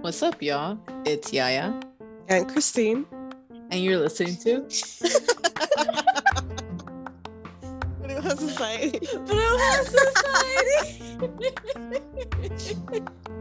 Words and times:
What's 0.00 0.22
up, 0.22 0.40
y'all? 0.42 0.78
It's 1.04 1.34
Yaya, 1.34 1.78
And 2.28 2.48
Christine. 2.48 3.04
and 3.70 3.84
you're 3.84 3.98
listening 3.98 4.36
to 4.36 4.60
Bruja 8.00 8.38
Society. 8.38 9.00
Bruja 9.00 9.84
Society. 9.84 11.18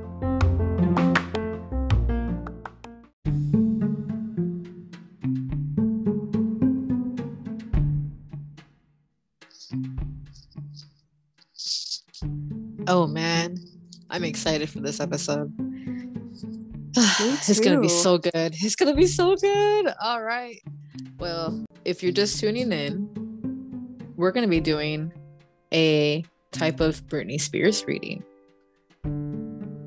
excited 14.47 14.69
for 14.69 14.79
this 14.79 15.01
episode. 15.01 15.53
it's 16.95 17.59
gonna 17.59 17.81
be 17.81 17.89
so 17.89 18.17
good. 18.17 18.55
It's 18.61 18.77
gonna 18.77 18.95
be 18.95 19.05
so 19.05 19.35
good. 19.35 19.93
All 20.01 20.23
right. 20.23 20.61
Well, 21.19 21.65
if 21.83 22.01
you're 22.01 22.13
just 22.13 22.39
tuning 22.39 22.71
in, 22.71 23.09
we're 24.15 24.31
gonna 24.31 24.47
be 24.47 24.61
doing 24.61 25.11
a 25.73 26.23
type 26.53 26.79
of 26.79 27.05
Britney 27.07 27.41
Spears 27.41 27.85
reading. 27.85 28.23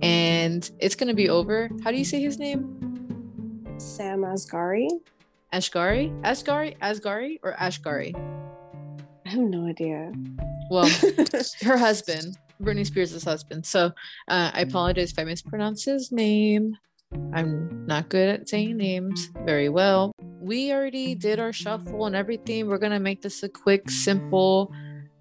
And 0.03 0.71
it's 0.79 0.95
gonna 0.95 1.15
be 1.15 1.31
over. 1.31 1.71
How 1.83 1.91
do 1.91 1.97
you 1.97 2.05
say 2.05 2.21
his 2.21 2.39
name? 2.39 2.77
Sam 3.79 4.21
Asghari. 4.21 4.89
Ashgari? 5.55 6.13
Asgari? 6.21 6.79
Asgari 6.81 7.41
or 7.43 7.55
Ashgari? 7.55 8.15
I 9.25 9.29
have 9.31 9.41
no 9.41 9.67
idea. 9.67 10.13
Well, 10.71 10.87
her 11.63 11.79
husband, 11.79 12.37
Britney 12.61 12.87
Spears' 12.87 13.25
husband. 13.25 13.67
So 13.67 13.87
uh, 14.29 14.51
I 14.53 14.61
apologize 14.63 15.13
if 15.13 15.19
I 15.19 15.25
mispronounce 15.25 15.85
his 15.85 16.13
name. 16.13 16.77
I'm 17.33 17.87
not 17.87 18.09
good 18.09 18.29
at 18.29 18.49
saying 18.49 18.77
names 18.77 19.31
very 19.45 19.69
well. 19.69 20.13
We 20.23 20.73
already 20.73 21.15
did 21.15 21.41
our 21.41 21.53
shuffle 21.53 22.07
and 22.07 22.15
everything. 22.15 22.69
We're 22.69 22.79
going 22.79 22.93
to 22.93 23.01
make 23.01 23.23
this 23.23 23.43
a 23.43 23.49
quick, 23.49 23.91
simple 23.91 24.73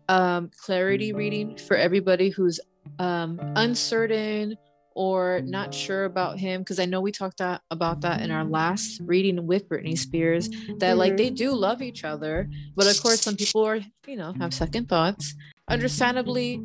um, 0.07 0.51
clarity 0.63 1.13
reading 1.13 1.57
for 1.57 1.75
everybody 1.75 2.29
who's 2.29 2.59
um, 2.99 3.39
uncertain 3.55 4.55
or 4.95 5.41
not 5.45 5.73
sure 5.73 6.05
about 6.05 6.37
him. 6.37 6.61
Because 6.61 6.79
I 6.79 6.85
know 6.85 7.01
we 7.01 7.11
talked 7.11 7.37
that, 7.37 7.61
about 7.71 8.01
that 8.01 8.21
in 8.21 8.29
our 8.31 8.43
last 8.43 9.01
reading 9.05 9.47
with 9.47 9.67
Britney 9.67 9.97
Spears 9.97 10.49
that 10.77 10.97
like 10.97 11.13
Mhm. 11.13 11.17
they 11.17 11.29
do 11.31 11.53
love 11.53 11.81
each 11.81 12.03
other. 12.03 12.49
But 12.75 12.87
of 12.87 13.01
course, 13.01 13.21
some 13.21 13.35
people 13.35 13.65
are, 13.65 13.79
you 14.07 14.15
know, 14.15 14.33
have 14.39 14.53
second 14.53 14.89
thoughts. 14.89 15.35
Understandably, 15.69 16.61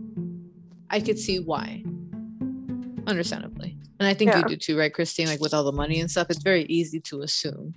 I 0.91 1.01
could 1.01 1.19
see 1.19 1.39
why. 1.39 1.83
Understandably. 3.07 3.77
And 4.01 4.09
I 4.09 4.15
think 4.15 4.31
Yeah. 4.33 4.39
you 4.41 4.45
do 4.49 4.57
too, 4.57 4.79
right, 4.79 4.93
Christine? 4.93 5.27
Like 5.27 5.41
with 5.41 5.55
all 5.55 5.65
the 5.65 5.73
money 5.73 6.01
and 6.01 6.11
stuff, 6.11 6.29
it's 6.31 6.43
very 6.43 6.65
easy 6.65 7.01
to 7.01 7.21
assume. 7.23 7.75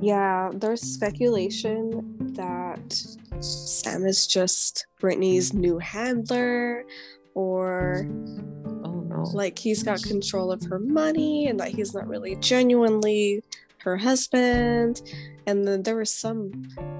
Yeah, 0.00 0.50
there's 0.54 0.82
speculation 0.82 2.16
that 2.34 2.92
Sam 3.40 4.04
is 4.06 4.26
just 4.26 4.86
Britney's 5.00 5.54
new 5.54 5.78
handler 5.78 6.84
or 7.34 8.06
Oh 8.84 9.00
no. 9.00 9.22
like 9.32 9.58
he's 9.58 9.82
got 9.82 10.02
control 10.02 10.52
of 10.52 10.62
her 10.64 10.78
money 10.78 11.46
and 11.48 11.58
that 11.60 11.68
he's 11.68 11.94
not 11.94 12.06
really 12.06 12.36
genuinely 12.36 13.42
her 13.78 13.96
husband. 13.96 15.00
And 15.46 15.66
then 15.66 15.82
there 15.82 15.96
was 15.96 16.12
some 16.12 16.50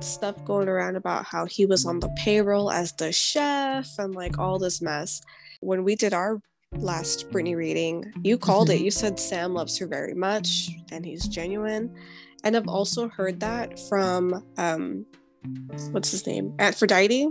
stuff 0.00 0.44
going 0.44 0.68
around 0.68 0.96
about 0.96 1.24
how 1.24 1.46
he 1.46 1.66
was 1.66 1.84
on 1.84 2.00
the 2.00 2.08
payroll 2.16 2.70
as 2.70 2.92
the 2.92 3.10
chef 3.12 3.88
and 3.98 4.14
like 4.14 4.38
all 4.38 4.58
this 4.58 4.80
mess. 4.80 5.20
When 5.60 5.82
we 5.84 5.96
did 5.96 6.14
our 6.14 6.40
last 6.76 7.30
Britney 7.30 7.56
reading, 7.56 8.12
you 8.22 8.38
called 8.38 8.70
it. 8.70 8.80
You 8.80 8.90
said 8.90 9.18
Sam 9.18 9.52
loves 9.54 9.76
her 9.78 9.86
very 9.86 10.14
much 10.14 10.70
and 10.92 11.04
he's 11.04 11.26
genuine. 11.26 11.92
And 12.44 12.56
I've 12.56 12.68
also 12.68 13.08
heard 13.08 13.40
that 13.40 13.80
from 13.88 14.44
um 14.58 15.06
what's 15.90 16.10
his 16.10 16.26
name? 16.26 16.54
Aphrodite. 16.58 17.28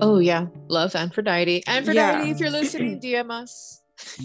Oh 0.00 0.18
yeah. 0.18 0.46
Love 0.68 0.94
Aphrodite. 0.94 1.62
Aphrodite, 1.66 2.26
Yeah. 2.26 2.32
if 2.32 2.40
you're 2.40 2.48
listening, 2.50 3.00
DM 3.00 3.30
us. 3.30 3.82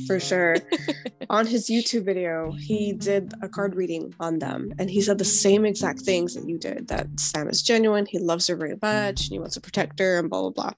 For 0.07 0.19
sure. 0.19 0.57
on 1.29 1.47
his 1.47 1.69
YouTube 1.69 2.05
video, 2.05 2.51
he 2.51 2.93
did 2.93 3.33
a 3.41 3.49
card 3.49 3.75
reading 3.75 4.13
on 4.19 4.39
them, 4.39 4.73
and 4.77 4.89
he 4.89 5.01
said 5.01 5.17
the 5.17 5.25
same 5.25 5.65
exact 5.65 6.01
things 6.01 6.35
that 6.35 6.47
you 6.47 6.57
did. 6.57 6.87
That 6.87 7.07
Sam 7.19 7.49
is 7.49 7.61
genuine, 7.61 8.05
he 8.05 8.19
loves 8.19 8.47
her 8.47 8.55
very 8.55 8.77
much, 8.81 9.23
and 9.23 9.31
he 9.31 9.39
wants 9.39 9.55
to 9.55 9.61
protect 9.61 9.99
her, 9.99 10.19
and 10.19 10.29
blah 10.29 10.49
blah 10.49 10.51
blah. 10.51 10.73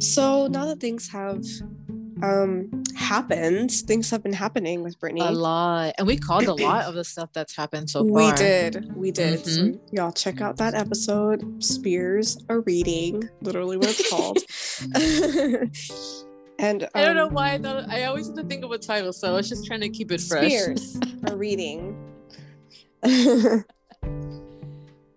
So 0.00 0.46
now 0.46 0.66
that 0.66 0.80
things 0.80 1.08
have 1.10 1.44
um 2.22 2.84
happened, 2.96 3.70
things 3.70 4.10
have 4.10 4.22
been 4.22 4.32
happening 4.32 4.82
with 4.82 4.98
Britney 4.98 5.26
A 5.26 5.30
lot. 5.30 5.94
And 5.98 6.06
we 6.06 6.16
called 6.16 6.44
a 6.44 6.54
lot 6.54 6.84
of 6.84 6.94
the 6.94 7.04
stuff 7.14 7.30
that's 7.32 7.56
happened 7.56 7.90
so 7.90 8.06
far. 8.06 8.30
we 8.30 8.32
did, 8.32 8.96
we 8.96 9.10
did. 9.10 9.46
So 9.46 9.72
y'all 9.92 10.12
check 10.12 10.40
out 10.40 10.56
that 10.58 10.74
episode, 10.74 11.62
Spears 11.62 12.38
a 12.48 12.60
reading, 12.60 13.28
literally 13.40 13.76
what 13.76 13.90
it's 13.90 14.10
called. 14.10 14.38
and 16.58 16.88
I 16.94 17.04
don't 17.04 17.16
know 17.16 17.28
um, 17.28 17.34
why 17.34 17.52
I 17.52 17.58
thought 17.58 17.88
I 17.88 18.04
always 18.04 18.26
have 18.26 18.36
to 18.36 18.44
think 18.44 18.64
of 18.64 18.70
a 18.72 18.78
title, 18.78 19.12
so 19.12 19.32
I 19.32 19.36
was 19.36 19.48
just 19.48 19.66
trying 19.66 19.80
to 19.80 19.88
keep 19.88 20.10
it 20.10 20.20
fresh. 20.20 20.52
Spears 20.52 20.98
a 21.26 21.36
reading. 21.36 21.96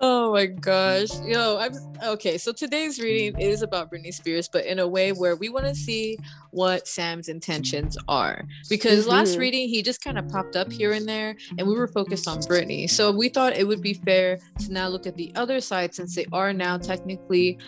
Oh 0.03 0.33
my 0.33 0.47
gosh. 0.47 1.09
Yo, 1.27 1.57
I'm 1.59 1.73
okay. 2.03 2.39
So 2.39 2.51
today's 2.51 2.99
reading 2.99 3.39
is 3.39 3.61
about 3.61 3.91
Britney 3.91 4.11
Spears, 4.11 4.49
but 4.51 4.65
in 4.65 4.79
a 4.79 4.87
way 4.87 5.11
where 5.11 5.35
we 5.35 5.47
want 5.49 5.67
to 5.67 5.75
see 5.75 6.17
what 6.49 6.87
Sam's 6.87 7.29
intentions 7.29 7.95
are. 8.07 8.43
Because 8.67 9.05
last 9.05 9.35
Mhm. 9.35 9.39
reading, 9.39 9.69
he 9.69 9.83
just 9.83 10.03
kind 10.03 10.17
of 10.17 10.27
popped 10.27 10.55
up 10.55 10.71
here 10.71 10.93
and 10.93 11.07
there, 11.07 11.35
and 11.59 11.67
we 11.67 11.75
were 11.75 11.87
focused 11.87 12.27
on 12.27 12.39
Britney. 12.39 12.89
So 12.89 13.11
we 13.11 13.29
thought 13.29 13.55
it 13.55 13.67
would 13.67 13.83
be 13.83 13.93
fair 13.93 14.39
to 14.65 14.73
now 14.73 14.87
look 14.87 15.05
at 15.05 15.15
the 15.17 15.31
other 15.35 15.61
side 15.61 15.93
since 15.93 16.15
they 16.15 16.25
are 16.33 16.51
now 16.51 16.79
technically, 16.79 17.59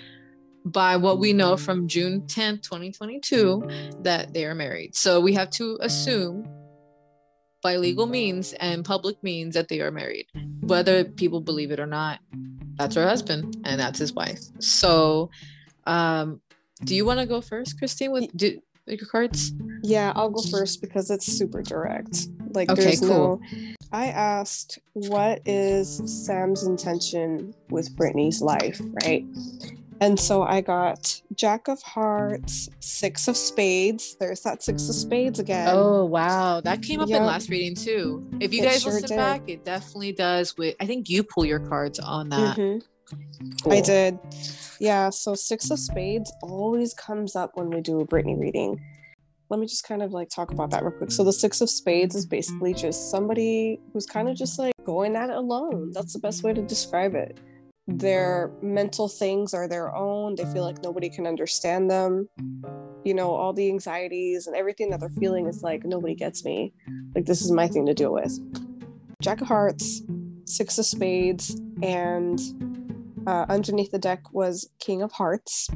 by 0.65 0.95
what 0.97 1.19
we 1.19 1.33
know 1.33 1.57
from 1.57 1.87
June 1.87 2.21
10th, 2.21 2.61
2022, 2.63 3.67
that 4.01 4.33
they 4.33 4.45
are 4.45 4.55
married. 4.55 4.95
So 4.95 5.19
we 5.19 5.33
have 5.33 5.49
to 5.51 5.77
assume 5.81 6.47
by 7.61 7.77
legal 7.77 8.05
means 8.05 8.53
and 8.53 8.83
public 8.83 9.21
means 9.23 9.53
that 9.55 9.69
they 9.69 9.79
are 9.79 9.89
married 9.89 10.27
whether 10.59 11.05
people 11.05 11.39
believe 11.39 11.71
it 11.71 11.79
or 11.79 11.85
not 11.85 12.19
that's 12.75 12.95
her 12.95 13.07
husband 13.07 13.55
and 13.63 13.79
that's 13.79 13.97
his 13.97 14.11
wife 14.11 14.41
so 14.59 15.29
um 15.87 16.41
do 16.83 16.93
you 16.93 17.05
want 17.05 17.21
to 17.21 17.25
go 17.25 17.39
first 17.39 17.79
christine 17.79 18.11
with 18.11 18.29
do, 18.35 18.59
your 18.85 19.07
cards 19.07 19.53
Yeah, 19.81 20.11
I'll 20.15 20.29
go 20.29 20.41
first 20.41 20.81
because 20.81 21.09
it's 21.09 21.25
super 21.25 21.61
direct. 21.61 22.27
Like, 22.53 22.69
Okay, 22.69 22.83
there's 22.83 22.99
cool. 22.99 23.39
no. 23.41 23.67
I 23.91 24.07
asked, 24.07 24.79
what 24.93 25.41
is 25.45 26.01
Sam's 26.05 26.63
intention 26.63 27.53
with 27.69 27.95
Britney's 27.95 28.41
life, 28.41 28.81
right? 29.03 29.25
And 30.03 30.19
so 30.19 30.43
I 30.43 30.59
got 30.59 31.21
Jack 31.33 31.69
of 31.69 31.81
Hearts, 31.81 32.67
Six 32.81 33.27
of 33.29 33.37
Spades. 33.37 34.17
There's 34.19 34.41
that 34.41 34.61
Six 34.61 34.89
of 34.89 34.95
Spades 34.95 35.39
again. 35.39 35.69
oh 35.71 36.03
wow 36.05 36.59
that 36.61 36.81
came 36.81 36.99
up 36.99 37.09
in 37.09 37.23
last 37.23 37.49
reading 37.49 37.73
too 37.75 38.27
if 38.41 38.53
you 38.53 38.61
It 38.61 38.65
guys 38.65 38.81
sure 38.81 38.91
listen 38.93 39.07
did. 39.09 39.15
back 39.17 39.41
it 39.47 39.63
definitely 39.63 40.11
does 40.11 40.57
with 40.57 40.75
i 40.81 40.85
think 40.85 41.09
you 41.09 41.23
pull 41.23 41.45
your 41.45 41.59
cards 41.59 41.99
on 41.99 42.27
that 42.29 42.57
Mhm. 42.57 42.83
I 43.69 43.81
did. 43.81 44.17
Yeah, 44.79 45.09
so 45.09 45.35
Six 45.35 45.69
of 45.69 45.77
Spades 45.79 46.31
always 46.41 46.93
comes 46.93 47.35
up 47.35 47.51
when 47.55 47.69
we 47.69 47.79
do 47.81 47.99
a 47.99 48.07
Britney 48.07 48.39
reading. 48.39 48.79
Let 49.49 49.59
me 49.59 49.67
just 49.67 49.83
kind 49.83 50.01
of 50.01 50.11
like 50.11 50.29
talk 50.29 50.51
about 50.51 50.71
that 50.71 50.83
real 50.83 50.93
quick. 50.97 51.11
So 51.11 51.23
the 51.23 51.33
Six 51.33 51.61
of 51.61 51.69
Spades 51.69 52.15
is 52.15 52.25
basically 52.25 52.73
just 52.73 53.11
somebody 53.11 53.79
who's 53.91 54.05
kind 54.07 54.29
of 54.29 54.35
just 54.35 54.57
like 54.57 54.73
going 54.83 55.15
at 55.15 55.29
it 55.29 55.35
alone. 55.35 55.91
That's 55.93 56.13
the 56.13 56.19
best 56.19 56.43
way 56.43 56.53
to 56.53 56.61
describe 56.63 57.13
it. 57.13 57.37
Their 57.87 58.51
mental 58.61 59.09
things 59.09 59.53
are 59.53 59.67
their 59.67 59.93
own. 59.93 60.35
They 60.35 60.45
feel 60.45 60.63
like 60.63 60.81
nobody 60.81 61.09
can 61.09 61.27
understand 61.27 61.91
them. 61.91 62.29
You 63.03 63.13
know, 63.13 63.31
all 63.31 63.51
the 63.51 63.67
anxieties 63.69 64.47
and 64.47 64.55
everything 64.55 64.89
that 64.91 65.01
they're 65.01 65.09
feeling 65.09 65.47
is 65.47 65.61
like 65.63 65.83
nobody 65.83 66.15
gets 66.15 66.45
me. 66.45 66.73
Like 67.13 67.25
this 67.25 67.41
is 67.41 67.51
my 67.51 67.67
thing 67.67 67.85
to 67.87 67.93
deal 67.93 68.13
with. 68.13 68.31
Jack 69.21 69.41
of 69.41 69.47
Hearts, 69.47 70.01
Six 70.45 70.77
of 70.77 70.85
Spades, 70.85 71.59
and 71.81 72.39
uh, 73.27 73.45
underneath 73.49 73.91
the 73.91 73.99
deck 73.99 74.33
was 74.33 74.69
King 74.79 75.01
of 75.01 75.11
Hearts. 75.11 75.69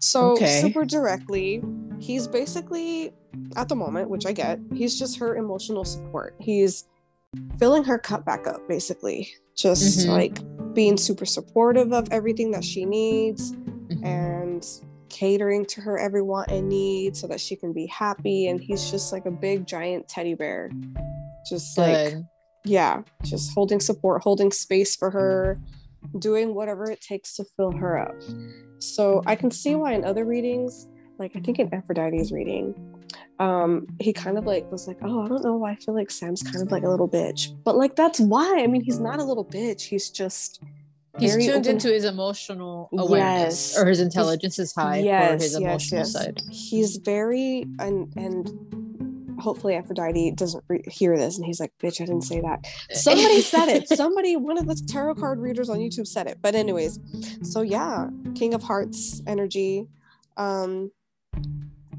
So 0.00 0.32
Okay. 0.32 0.60
super 0.60 0.84
directly, 0.84 1.62
he's 1.98 2.28
basically 2.28 3.12
at 3.56 3.68
the 3.68 3.76
moment, 3.76 4.10
which 4.10 4.26
I 4.26 4.32
get, 4.32 4.60
he's 4.74 4.98
just 4.98 5.18
her 5.18 5.36
emotional 5.36 5.84
support. 5.84 6.34
He's 6.38 6.84
filling 7.58 7.84
her 7.84 7.98
cup 7.98 8.24
back 8.26 8.46
up, 8.46 8.66
basically. 8.68 9.28
Just 9.56 10.00
Mhm. 10.00 10.08
like 10.08 10.38
being 10.74 10.96
super 10.96 11.24
supportive 11.24 11.92
of 11.92 12.08
everything 12.10 12.50
that 12.52 12.64
she 12.64 12.84
needs 12.84 13.52
Mhm. 13.52 14.04
and 14.04 14.66
catering 15.08 15.64
to 15.66 15.80
her 15.80 15.98
every 15.98 16.22
want 16.22 16.50
and 16.50 16.68
need 16.68 17.16
so 17.16 17.26
that 17.28 17.40
she 17.40 17.54
can 17.54 17.72
be 17.72 17.86
happy. 17.86 18.48
And 18.48 18.60
he's 18.60 18.90
just 18.90 19.12
like 19.12 19.26
a 19.26 19.30
big 19.30 19.66
giant 19.66 20.08
teddy 20.08 20.34
bear. 20.34 20.70
Just 21.48 21.76
like 21.78 22.14
yeah, 22.66 23.02
just 23.22 23.52
holding 23.52 23.78
support, 23.78 24.22
holding 24.22 24.50
space 24.50 24.96
for 24.96 25.10
her, 25.10 25.60
doing 26.18 26.54
whatever 26.54 26.90
it 26.90 27.00
takes 27.02 27.36
to 27.36 27.44
fill 27.56 27.72
her 27.72 27.98
up. 27.98 28.14
So 28.78 29.22
I 29.26 29.36
can 29.36 29.50
see 29.50 29.74
why 29.74 29.92
in 29.92 30.02
other 30.04 30.24
readings, 30.24 30.88
like 31.18 31.32
I 31.36 31.40
think 31.40 31.58
in 31.58 31.72
Aphrodite's 31.74 32.32
reading, 32.32 32.74
um, 33.38 33.86
he 34.00 34.12
kind 34.12 34.38
of 34.38 34.44
like 34.46 34.70
was 34.70 34.86
like, 34.86 34.98
Oh, 35.02 35.24
I 35.24 35.28
don't 35.28 35.42
know 35.44 35.56
why 35.56 35.72
I 35.72 35.76
feel 35.76 35.94
like 35.94 36.10
Sam's 36.10 36.42
kind 36.42 36.62
of 36.62 36.70
like 36.70 36.84
a 36.84 36.88
little 36.88 37.08
bitch. 37.08 37.50
But 37.64 37.76
like 37.76 37.96
that's 37.96 38.20
why. 38.20 38.60
I 38.62 38.66
mean, 38.66 38.82
he's 38.82 39.00
not 39.00 39.18
a 39.18 39.24
little 39.24 39.44
bitch. 39.44 39.82
He's 39.82 40.10
just 40.10 40.60
He's 41.18 41.36
tuned 41.36 41.50
open- 41.50 41.66
into 41.76 41.92
his 41.92 42.04
emotional 42.04 42.88
awareness 42.92 43.72
Yes. 43.74 43.78
or 43.78 43.86
his 43.86 44.00
intelligence 44.00 44.58
is 44.58 44.74
high 44.74 45.02
for 45.02 45.34
his 45.42 45.54
emotional 45.54 46.04
side. 46.04 46.40
He's 46.50 46.96
very 46.96 47.66
and 47.78 48.12
and 48.16 48.50
hopefully 49.40 49.74
Aphrodite 49.74 50.30
doesn't 50.32 50.64
re- 50.68 50.82
hear 50.88 51.16
this 51.16 51.36
and 51.36 51.44
he's 51.44 51.60
like, 51.60 51.72
"Bitch, 51.82 52.00
I 52.00 52.06
didn't 52.06 52.22
say 52.22 52.40
that." 52.40 52.66
Somebody 52.92 53.40
said 53.42 53.68
it. 53.68 53.88
Somebody, 53.96 54.36
one 54.36 54.58
of 54.58 54.66
the 54.66 54.74
tarot 54.88 55.16
card 55.16 55.38
readers 55.40 55.68
on 55.68 55.78
YouTube 55.78 56.06
said 56.06 56.26
it. 56.28 56.38
But 56.40 56.54
anyways, 56.54 56.98
so 57.42 57.62
yeah, 57.62 58.08
King 58.34 58.54
of 58.54 58.62
Hearts 58.62 59.22
energy. 59.26 59.86
Um, 60.36 60.90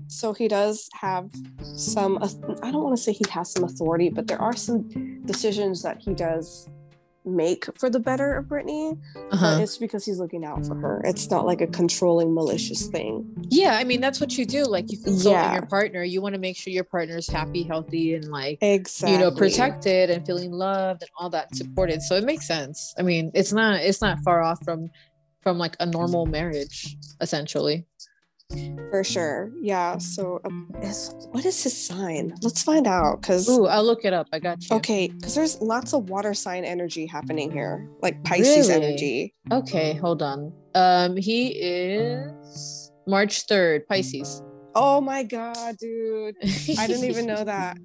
so 0.07 0.33
he 0.33 0.47
does 0.47 0.89
have 0.93 1.29
some. 1.75 2.17
I 2.63 2.71
don't 2.71 2.83
want 2.83 2.95
to 2.97 3.01
say 3.01 3.11
he 3.11 3.25
has 3.31 3.51
some 3.51 3.63
authority, 3.63 4.09
but 4.09 4.27
there 4.27 4.41
are 4.41 4.55
some 4.55 5.21
decisions 5.25 5.81
that 5.83 6.01
he 6.01 6.13
does 6.13 6.67
make 7.27 7.65
for 7.75 7.89
the 7.89 7.99
better 7.99 8.35
of 8.37 8.45
Britney 8.45 8.95
Uh-huh. 9.31 9.57
it's 9.59 9.79
because 9.79 10.05
he's 10.05 10.19
looking 10.19 10.45
out 10.45 10.63
for 10.63 10.75
her. 10.75 11.01
It's 11.03 11.27
not 11.31 11.43
like 11.43 11.59
a 11.59 11.65
controlling, 11.65 12.35
malicious 12.35 12.85
thing. 12.85 13.25
Yeah, 13.49 13.77
I 13.77 13.83
mean 13.83 13.99
that's 13.99 14.21
what 14.21 14.37
you 14.37 14.45
do. 14.45 14.63
Like 14.63 14.91
you 14.91 14.99
consult 14.99 15.33
Yeah. 15.33 15.53
your 15.53 15.65
partner. 15.65 16.03
You 16.03 16.21
want 16.21 16.35
to 16.35 16.39
make 16.39 16.55
sure 16.55 16.71
your 16.71 16.83
partner 16.83 17.17
is 17.17 17.27
happy, 17.27 17.63
healthy, 17.63 18.13
and 18.13 18.25
like 18.29 18.59
Exactly. 18.61 19.13
you 19.13 19.19
know 19.19 19.31
protected 19.31 20.11
and 20.11 20.23
feeling 20.23 20.51
loved 20.51 21.01
and 21.01 21.09
all 21.17 21.31
that 21.31 21.55
supported. 21.55 22.03
So 22.03 22.15
it 22.15 22.23
makes 22.25 22.45
sense. 22.47 22.93
I 22.99 23.01
mean, 23.01 23.31
it's 23.33 23.51
not 23.51 23.79
it's 23.79 24.01
not 24.01 24.19
far 24.19 24.43
off 24.43 24.63
from 24.63 24.91
from 25.41 25.57
like 25.57 25.75
a 25.79 25.85
normal 25.87 26.27
marriage, 26.27 26.95
essentially. 27.21 27.85
For 28.89 29.03
sure. 29.03 29.51
Yeah. 29.61 29.97
So, 29.97 30.39
um, 30.45 30.71
is, 30.81 31.13
what 31.31 31.45
is 31.45 31.61
his 31.63 31.75
sign? 31.75 32.33
Let's 32.41 32.63
find 32.63 32.87
out. 32.87 33.21
Because 33.21 33.47
Ooh, 33.49 33.65
I'll 33.67 33.83
look 33.83 34.05
it 34.05 34.13
up. 34.13 34.27
I 34.31 34.39
got 34.39 34.69
you. 34.69 34.75
okay, 34.77 35.07
because 35.07 35.35
there's 35.35 35.59
lots 35.61 35.93
of 35.93 36.09
water 36.09 36.33
sign 36.33 36.63
energy 36.65 37.05
happening 37.05 37.51
here, 37.51 37.87
like 38.01 38.23
Pisces 38.23 38.69
Really? 38.69 38.85
energy. 38.85 39.33
Okay, 39.51 39.93
hold 39.95 40.21
on. 40.21 40.53
Um, 40.75 41.17
he 41.17 41.47
is 41.49 42.91
March 43.07 43.43
third, 43.43 43.87
Pisces. 43.87 44.41
Oh 44.75 44.99
my 44.99 45.23
god, 45.23 45.77
dude! 45.77 46.35
I 46.77 46.87
didn't 46.87 47.05
even 47.05 47.25
know 47.25 47.43
that. 47.45 47.77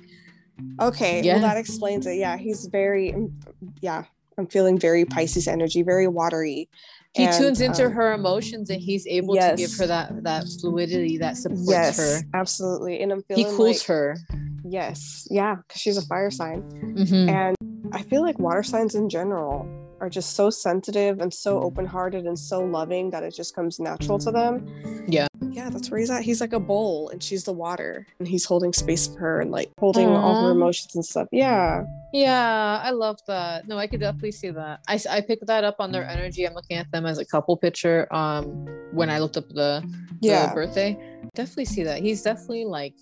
Okay, 0.81 1.23
Yeah. 1.23 1.35
well 1.35 1.43
that 1.43 1.57
explains 1.57 2.07
it. 2.07 2.17
Yeah, 2.19 2.37
he's 2.37 2.67
very. 2.67 3.13
mm, 3.13 3.33
Yeah, 3.81 4.05
I'm 4.37 4.47
feeling 4.47 4.79
very 4.79 5.05
Pisces 5.05 5.47
energy, 5.49 5.83
very 5.83 6.09
watery. 6.09 6.69
He 7.15 7.25
And, 7.25 7.37
tunes 7.37 7.61
into 7.61 7.87
um, 7.87 7.93
her 7.93 8.13
emotions 8.13 8.71
and 8.71 8.81
he's 8.81 9.05
able 9.07 9.35
to 9.35 9.55
give 9.57 9.73
her 9.79 9.87
that 9.89 10.23
that 10.23 10.45
fluidity 10.61 11.19
that 11.19 11.37
supports 11.37 11.69
Yes, 11.69 11.97
her. 11.97 12.23
absolutely. 12.35 13.01
And 13.01 13.11
I'm 13.11 13.23
feeling 13.23 13.47
He 13.47 13.57
cools 13.57 13.79
like, 13.79 13.87
her. 13.87 14.17
Yes, 14.65 15.27
yeah, 15.31 15.57
because 15.57 15.81
she's 15.81 15.97
a 15.97 16.03
fire 16.07 16.31
sign. 16.31 16.63
Mhm. 16.97 17.29
And 17.29 17.57
I 17.93 18.03
feel 18.03 18.23
like 18.23 18.39
water 18.39 18.63
signs 18.63 18.95
in 18.95 19.09
general 19.09 19.67
are 20.01 20.09
just 20.09 20.35
so 20.35 20.51
sensitive 20.51 21.21
and 21.21 21.33
so 21.33 21.61
open 21.61 21.85
hearted 21.87 22.27
and 22.27 22.39
so 22.39 22.61
loving 22.65 23.11
that 23.11 23.23
it 23.23 23.35
just 23.35 23.55
comes 23.55 23.79
natural 23.79 24.19
to 24.19 24.31
them. 24.31 24.67
Yeah. 25.07 25.27
Yeah, 25.51 25.69
that's 25.69 25.91
where 25.91 25.99
he's 26.01 26.11
at. 26.11 26.23
He's 26.23 26.41
like 26.41 26.53
a 26.53 26.61
bowl 26.61 27.09
and 27.11 27.23
she's 27.23 27.45
the 27.45 27.53
water 27.53 28.07
and 28.19 28.27
he's 28.29 28.45
holding 28.45 28.73
space 28.73 29.09
for 29.09 29.19
her 29.19 29.41
and 29.41 29.51
like 29.51 29.71
holding 29.79 30.09
all 30.09 30.41
her 30.41 30.51
emotions 30.53 30.95
and 30.95 31.05
stuff. 31.05 31.29
Yeah. 31.33 31.85
Yeah, 32.13 32.81
I 32.83 32.91
love 32.91 33.19
that. 33.27 33.67
No, 33.69 33.77
I 33.79 33.87
could 33.87 34.01
definitely 34.01 34.33
see 34.33 34.51
that. 34.51 34.81
I, 34.89 34.99
I 35.09 35.21
picked 35.21 35.47
that 35.47 35.65
up 35.65 35.77
on 35.79 35.93
their 35.93 36.09
energy. 36.09 36.45
I'm 36.47 36.55
looking 36.55 36.77
at 36.77 36.91
them 36.93 37.05
as 37.07 37.19
a 37.19 37.25
couple 37.25 37.57
picture. 37.57 38.07
Um, 38.13 38.67
when 38.93 39.11
I 39.11 39.19
looked 39.19 39.37
up 39.37 39.49
the, 39.49 39.83
the 40.21 40.29
Yeah. 40.29 40.55
birthday, 40.55 40.99
definitely 41.35 41.67
see 41.67 41.83
that. 41.85 42.01
He's 42.01 42.23
definitely 42.23 42.65
like, 42.65 42.95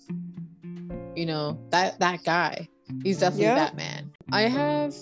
you 1.15 1.25
know, 1.25 1.59
that 1.71 1.99
that 1.99 2.23
guy. 2.23 2.67
He's 3.03 3.19
definitely 3.19 3.45
Yeah. 3.45 3.55
that 3.55 3.75
man. 3.75 4.11
I 4.31 4.41
have, 4.43 4.93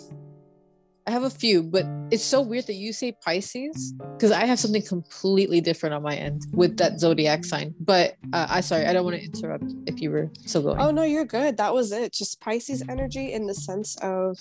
I 1.07 1.11
have 1.11 1.23
a 1.23 1.29
few, 1.29 1.63
but 1.63 1.85
it's 2.11 2.23
so 2.23 2.41
weird 2.41 2.67
that 2.67 2.73
you 2.73 2.91
say 2.91 3.13
Pisces 3.23 3.93
because 4.13 4.31
I 4.31 4.45
have 4.45 4.59
something 4.59 4.81
completely 4.81 5.61
different 5.61 5.95
on 5.95 6.03
my 6.03 6.15
end 6.15 6.45
with 6.51 6.75
that 6.77 6.99
zodiac 6.99 7.45
sign. 7.45 7.73
But 7.79 8.15
uh, 8.33 8.45
I 8.49 8.59
sorry, 8.59 8.85
I 8.85 8.91
don't 8.93 9.05
want 9.05 9.15
to 9.15 9.23
interrupt 9.23 9.73
if 9.85 10.01
you 10.01 10.11
were 10.11 10.29
still 10.45 10.63
going. 10.63 10.79
Oh 10.81 10.91
no, 10.91 11.03
you're 11.03 11.23
good. 11.25 11.55
That 11.57 11.73
was 11.73 11.93
it. 11.93 12.11
Just 12.13 12.41
Pisces 12.41 12.83
energy 12.89 13.31
in 13.31 13.47
the 13.47 13.53
sense 13.53 13.95
of 14.01 14.37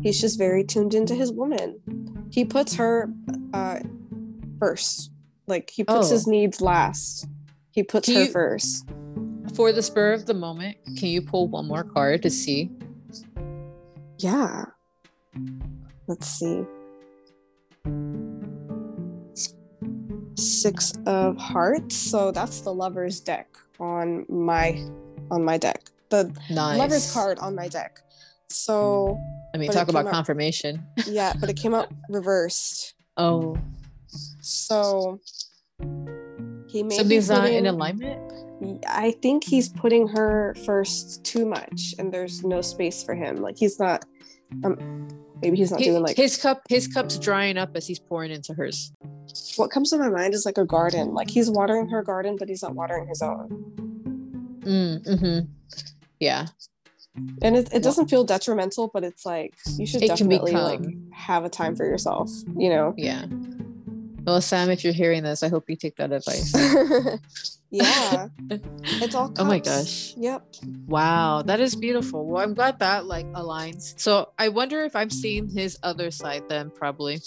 he's 0.00 0.18
just 0.20 0.38
very 0.38 0.64
tuned 0.64 0.94
into 0.94 1.14
his 1.14 1.30
woman. 1.30 1.78
He 2.32 2.44
puts 2.46 2.74
her 2.76 3.10
uh 3.52 3.80
first. 4.58 5.10
Like 5.46 5.68
he 5.70 5.84
puts 5.84 6.08
Oh. 6.08 6.12
his 6.12 6.26
needs 6.26 6.62
last. 6.62 7.28
He 7.70 7.82
puts 7.82 8.06
Do 8.08 8.14
her 8.14 8.24
you- 8.24 8.30
first. 8.30 8.88
For 9.54 9.72
the 9.72 9.82
spur 9.82 10.12
of 10.14 10.24
the 10.26 10.34
moment, 10.34 10.76
can 10.98 11.08
you 11.08 11.20
pull 11.22 11.48
one 11.48 11.68
more 11.68 11.84
card 11.84 12.22
to 12.22 12.30
see? 12.30 12.70
Yeah. 14.18 14.64
Let's 16.06 16.26
see. 16.28 16.64
Six 20.38 20.92
of 21.06 21.36
Hearts. 21.38 21.94
So 21.96 22.30
that's 22.30 22.60
the 22.60 22.72
Lover's 22.72 23.20
deck 23.20 23.48
on 23.80 24.26
my 24.28 24.78
on 25.30 25.44
my 25.44 25.56
deck. 25.58 25.82
The 26.10 26.32
Nice. 26.50 26.78
Lover's 26.78 27.12
card 27.12 27.38
on 27.40 27.54
my 27.54 27.68
deck. 27.68 28.00
So 28.48 29.18
I 29.54 29.58
mean, 29.58 29.70
talk 29.70 29.88
about 29.88 30.06
out- 30.06 30.12
confirmation. 30.12 30.84
yeah, 31.06 31.32
but 31.40 31.48
it 31.50 31.56
came 31.56 31.74
out 31.74 31.88
reversed. 32.10 32.94
Oh, 33.16 33.56
So 34.40 35.20
he 36.68 36.82
may 36.82 36.96
something's 36.96 37.28
not 37.30 37.48
in 37.48 37.66
alignment. 37.66 38.20
I 38.88 39.12
think 39.22 39.44
he's 39.44 39.68
putting 39.68 40.06
her 40.08 40.54
first 40.64 41.24
too 41.24 41.44
much, 41.46 41.94
and 41.98 42.12
there's 42.12 42.44
no 42.44 42.60
space 42.60 43.02
for 43.02 43.14
him. 43.14 43.36
Like 43.36 43.56
he's 43.58 43.78
not. 43.80 44.04
Um, 44.64 45.08
maybe 45.42 45.56
he's 45.56 45.70
not 45.70 45.80
doing 45.80 46.02
like. 46.02 46.16
his 46.16 46.36
cup, 46.36 46.62
his 46.68 46.86
cup's 46.88 47.18
drying 47.18 47.56
up 47.56 47.76
as 47.76 47.86
he's 47.86 47.98
pouring 47.98 48.30
into 48.30 48.54
hers. 48.54 48.92
what 49.56 49.70
comes 49.70 49.90
to 49.90 49.98
my 49.98 50.08
mind 50.08 50.34
is 50.34 50.46
like 50.46 50.58
a 50.58 50.64
garden. 50.64 51.14
Like 51.14 51.30
he's 51.30 51.50
watering 51.50 51.88
her 51.88 52.02
garden, 52.02 52.36
but 52.38 52.48
he's 52.48 52.62
not 52.62 52.74
watering 52.74 53.06
his 53.06 53.22
own. 53.22 53.48
Mm, 54.60 55.06
mm-hmm. 55.06 55.52
Yeah, 56.18 56.46
And 57.42 57.56
it, 57.56 57.72
it 57.72 57.82
doesn't 57.82 58.08
feel 58.08 58.24
detrimental, 58.24 58.90
but 58.92 59.04
it's 59.04 59.24
like 59.26 59.54
you 59.78 59.86
should 59.86 60.02
It 60.02 60.08
definitely 60.08 60.52
like 60.52 60.80
have 61.12 61.44
a 61.44 61.48
time 61.48 61.76
for 61.76 61.84
yourself. 61.84 62.30
You 62.56 62.70
know. 62.70 62.94
yeah. 62.96 63.26
Well, 64.26 64.40
Sam, 64.40 64.70
if 64.70 64.82
you're 64.82 64.92
hearing 64.92 65.22
this, 65.22 65.42
I 65.42 65.48
hope 65.48 65.70
you 65.70 65.76
take 65.76 65.96
that 65.96 66.12
advice. 66.12 66.52
yeah. 67.70 68.28
It's 68.50 69.14
all. 69.14 69.32
Oh 69.38 69.44
my 69.44 69.60
gosh. 69.60 70.14
Yep. 70.16 70.42
Wow, 70.88 71.42
that 71.42 71.60
is 71.60 71.76
beautiful. 71.76 72.26
Well, 72.26 72.42
I'm 72.42 72.54
glad 72.54 72.78
that 72.80 73.06
like 73.06 73.26
aligns. 73.34 73.94
So 73.98 74.30
I 74.38 74.48
wonder 74.48 74.82
if 74.82 74.96
I'm 74.96 75.10
seeing 75.10 75.48
his 75.48 75.78
other 75.82 76.10
side 76.10 76.44
then, 76.48 76.70
probably. 76.74 77.20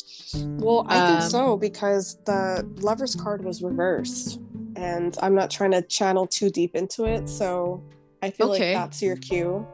Well, 0.57 0.85
I 0.88 1.00
think 1.00 1.21
Um, 1.21 1.29
so 1.29 1.57
because 1.57 2.17
the 2.25 2.65
lover's 2.77 3.15
card 3.15 3.43
was 3.45 3.62
reversed, 3.62 4.39
and 4.75 5.15
I'm 5.21 5.35
not 5.35 5.51
trying 5.51 5.71
to 5.71 5.81
channel 5.81 6.25
too 6.27 6.50
deep 6.50 6.75
into 6.75 7.05
it. 7.05 7.29
So 7.29 7.83
I 8.21 8.31
feel 8.31 8.50
Okay. 8.51 8.74
like 8.74 8.81
that's 8.83 9.01
your 9.01 9.15
cue. 9.17 9.65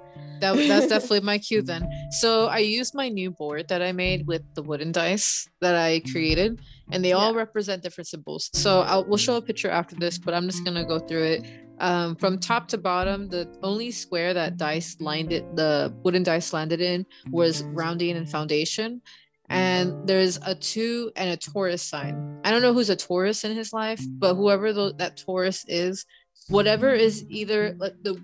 That, 0.41 0.55
that's 0.67 0.87
definitely 0.89 1.21
my 1.21 1.37
cue 1.37 1.61
then. 1.61 1.87
So 2.11 2.47
I 2.47 2.59
used 2.59 2.93
my 2.93 3.09
new 3.09 3.31
board 3.31 3.67
that 3.69 3.81
I 3.81 3.91
made 3.91 4.27
with 4.27 4.41
the 4.55 4.63
wooden 4.63 4.91
dice 4.91 5.47
that 5.61 5.75
I 5.75 6.01
created, 6.11 6.59
and 6.91 7.03
they 7.03 7.13
all 7.13 7.33
represent 7.33 7.83
different 7.83 8.07
symbols. 8.07 8.49
So 8.53 8.81
I'll 8.81 9.05
we'll 9.05 9.17
show 9.17 9.35
a 9.37 9.41
picture 9.41 9.69
after 9.69 9.95
this, 9.95 10.17
but 10.17 10.33
I'm 10.33 10.47
just 10.47 10.63
gonna 10.65 10.85
go 10.85 10.99
through 10.99 11.23
it. 11.23 11.45
Um, 11.79 12.15
from 12.15 12.39
top 12.39 12.67
to 12.69 12.77
bottom, 12.77 13.27
the 13.27 13.53
only 13.61 13.91
square 13.91 14.33
that 14.33 14.55
dice 14.57 14.95
lined 14.99 15.33
it, 15.33 15.55
the 15.55 15.93
wooden 16.03 16.23
dice 16.23 16.53
landed 16.53 16.79
in, 16.81 17.05
was 17.29 17.63
grounding 17.63 18.15
and 18.15 18.29
foundation. 18.29 19.01
And 19.49 20.07
there's 20.07 20.37
a 20.37 20.55
two 20.55 21.11
and 21.15 21.29
a 21.29 21.37
Taurus 21.37 21.83
sign. 21.83 22.39
I 22.43 22.49
don't 22.49 22.63
know 22.63 22.73
who's 22.73 22.89
a 22.89 22.95
Taurus 22.95 23.43
in 23.43 23.55
his 23.55 23.73
life, 23.73 24.01
but 24.07 24.33
whoever 24.35 24.73
tho- 24.73 24.93
that 24.93 25.17
Taurus 25.17 25.65
is, 25.67 26.05
whatever 26.47 26.93
is 26.93 27.25
either 27.29 27.75
like 27.77 27.93
the 28.03 28.19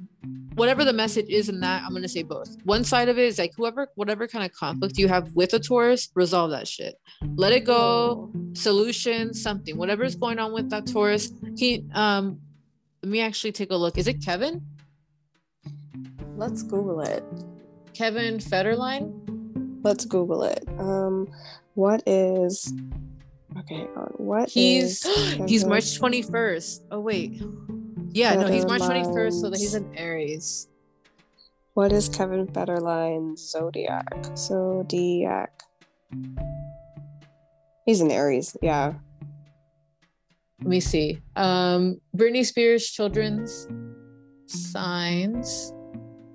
whatever 0.53 0.83
the 0.83 0.93
message 0.93 1.27
is 1.29 1.49
in 1.49 1.59
that, 1.61 1.83
I'm 1.83 1.93
gonna 1.93 2.07
say 2.07 2.23
both. 2.23 2.55
One 2.63 2.83
side 2.83 3.09
of 3.09 3.17
it 3.17 3.25
is 3.25 3.39
like 3.39 3.53
whoever, 3.55 3.87
whatever 3.95 4.27
kind 4.27 4.45
of 4.45 4.51
conflict 4.53 4.97
you 4.97 5.07
have 5.07 5.33
with 5.33 5.53
a 5.53 5.59
Taurus, 5.59 6.09
resolve 6.15 6.51
that 6.51 6.67
shit. 6.67 6.95
Let 7.35 7.53
it 7.53 7.65
go. 7.65 8.31
Solution, 8.53 9.33
something, 9.33 9.77
whatever's 9.77 10.15
going 10.15 10.39
on 10.39 10.53
with 10.53 10.69
that 10.69 10.85
Taurus. 10.87 11.31
he 11.55 11.85
um, 11.93 12.39
let 13.03 13.11
me 13.11 13.21
actually 13.21 13.51
take 13.51 13.71
a 13.71 13.75
look. 13.75 13.97
Is 13.97 14.07
it 14.07 14.23
Kevin? 14.23 14.61
Let's 16.35 16.63
Google 16.63 17.01
it. 17.01 17.23
Kevin 17.93 18.37
Federline? 18.37 19.11
Let's 19.83 20.05
Google 20.05 20.43
it. 20.43 20.63
Um, 20.77 21.27
what 21.73 22.03
is? 22.05 22.73
Okay, 23.57 23.87
what 24.17 24.49
He's 24.49 25.05
is 25.05 25.33
he's 25.47 25.65
March 25.65 25.99
21st. 25.99 26.81
Oh 26.91 26.99
wait. 26.99 27.41
Yeah, 28.13 28.35
no, 28.35 28.47
he's 28.47 28.65
March 28.65 28.81
21st, 28.81 29.41
so 29.41 29.49
that 29.49 29.59
he's 29.59 29.73
an 29.73 29.89
Aries. 29.95 30.67
What 31.73 31.91
is 31.93 32.09
Kevin 32.09 32.47
Federline's 32.47 33.49
zodiac? 33.49 34.05
Zodiac. 34.37 35.63
He's 37.85 38.01
an 38.01 38.11
Aries. 38.11 38.57
Yeah. 38.61 38.93
let 40.59 40.67
me 40.67 40.79
see. 40.79 41.21
Um, 41.35 42.01
Britney 42.15 42.45
Spears 42.45 42.85
children's 42.89 43.67
signs. 44.47 45.73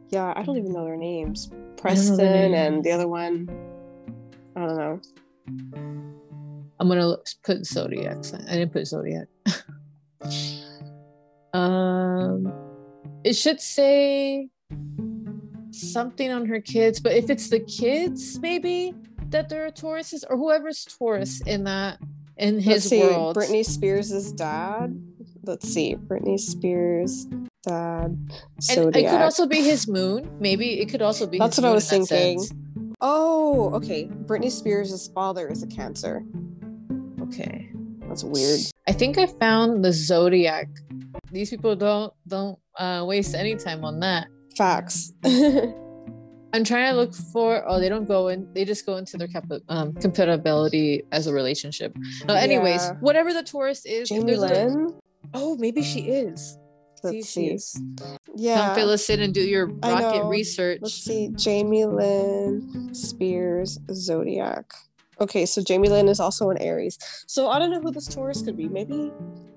Yeah, 0.08 0.32
I 0.34 0.42
don't 0.42 0.56
even 0.56 0.72
know 0.72 0.84
their 0.84 0.96
names. 0.96 1.50
Preston 1.76 2.16
their 2.16 2.54
and 2.54 2.82
the 2.82 2.92
other 2.92 3.08
one. 3.08 3.48
I 4.56 4.60
don't 4.66 4.76
know. 4.76 5.00
I'm 6.80 6.88
gonna 6.88 7.16
put 7.44 7.66
zodiac. 7.66 8.24
Sign. 8.24 8.44
I 8.48 8.52
didn't 8.54 8.72
put 8.72 8.86
zodiac. 8.86 9.28
um, 11.56 12.52
it 13.24 13.34
should 13.34 13.60
say 13.60 14.48
something 15.70 16.30
on 16.30 16.46
her 16.46 16.60
kids, 16.60 17.00
but 17.00 17.12
if 17.12 17.30
it's 17.30 17.48
the 17.48 17.60
kids, 17.60 18.38
maybe 18.40 18.94
that 19.30 19.48
they're 19.48 19.70
Tauruses 19.70 20.24
or 20.28 20.36
whoever's 20.36 20.84
Taurus 20.84 21.40
in 21.42 21.64
that 21.64 21.98
in 22.36 22.56
his 22.56 22.66
Let's 22.66 22.88
see, 22.88 23.00
world. 23.00 23.36
Britney 23.36 23.64
Spears' 23.64 24.32
dad. 24.32 25.00
Let's 25.44 25.68
see, 25.68 25.96
Britney 25.96 26.38
Spears 26.38 27.26
dad. 27.62 28.16
Zodiac. 28.60 28.86
And 28.86 28.96
it 28.96 29.10
could 29.10 29.22
also 29.22 29.46
be 29.46 29.62
his 29.62 29.88
moon. 29.88 30.30
Maybe 30.38 30.80
it 30.80 30.88
could 30.88 31.02
also 31.02 31.26
be. 31.26 31.38
That's 31.38 31.58
what 31.58 31.66
I 31.66 31.72
was 31.72 31.88
thinking. 31.88 32.40
Oh, 33.00 33.70
okay. 33.74 34.08
Britney 34.08 34.50
Spears' 34.50 35.08
father 35.08 35.48
is 35.48 35.62
a 35.62 35.66
Cancer. 35.66 36.24
Okay, 37.22 37.70
that's 38.08 38.24
weird. 38.24 38.60
I 38.86 38.92
think 38.92 39.18
I 39.18 39.26
found 39.26 39.84
the 39.84 39.92
zodiac. 39.92 40.68
These 41.36 41.50
people 41.50 41.76
don't 41.76 42.14
don't 42.26 42.58
uh, 42.78 43.04
waste 43.06 43.34
any 43.34 43.56
time 43.56 43.84
on 43.84 44.00
that. 44.00 44.28
Facts. 44.56 45.12
I'm 45.24 46.64
trying 46.64 46.90
to 46.90 46.96
look 46.96 47.14
for. 47.14 47.62
Oh, 47.68 47.78
they 47.78 47.90
don't 47.90 48.06
go 48.06 48.28
in. 48.28 48.50
They 48.54 48.64
just 48.64 48.86
go 48.86 48.96
into 48.96 49.18
their 49.18 49.28
cap- 49.28 49.44
um, 49.68 49.92
compatibility 49.92 51.02
as 51.12 51.26
a 51.26 51.34
relationship. 51.34 51.94
No, 52.26 52.32
anyways, 52.34 52.84
yeah. 52.84 52.94
whatever 53.00 53.34
the 53.34 53.42
Taurus 53.42 53.84
is. 53.84 54.08
Jamie 54.08 54.36
Lynn. 54.36 54.94
A, 55.34 55.38
oh, 55.38 55.56
maybe 55.58 55.82
she 55.82 56.08
is. 56.08 56.56
Let's 57.02 57.28
see. 57.28 57.58
see. 57.58 57.82
Yeah. 58.34 58.68
Come 58.68 58.74
fill 58.76 58.90
us 58.90 59.10
in 59.10 59.20
and 59.20 59.34
do 59.34 59.42
your 59.42 59.66
rocket 59.66 60.24
research. 60.24 60.78
Let's 60.80 60.94
see. 60.94 61.28
Jamie 61.36 61.84
Lynn 61.84 62.94
Spears 62.94 63.78
Zodiac. 63.92 64.72
Okay, 65.20 65.44
so 65.44 65.62
Jamie 65.62 65.90
Lynn 65.90 66.08
is 66.08 66.18
also 66.18 66.48
an 66.48 66.56
Aries. 66.58 66.98
So 67.26 67.50
I 67.50 67.58
don't 67.58 67.70
know 67.70 67.80
who 67.80 67.90
this 67.90 68.06
Taurus 68.06 68.40
could 68.40 68.56
be. 68.56 68.68
Maybe, 68.68 69.12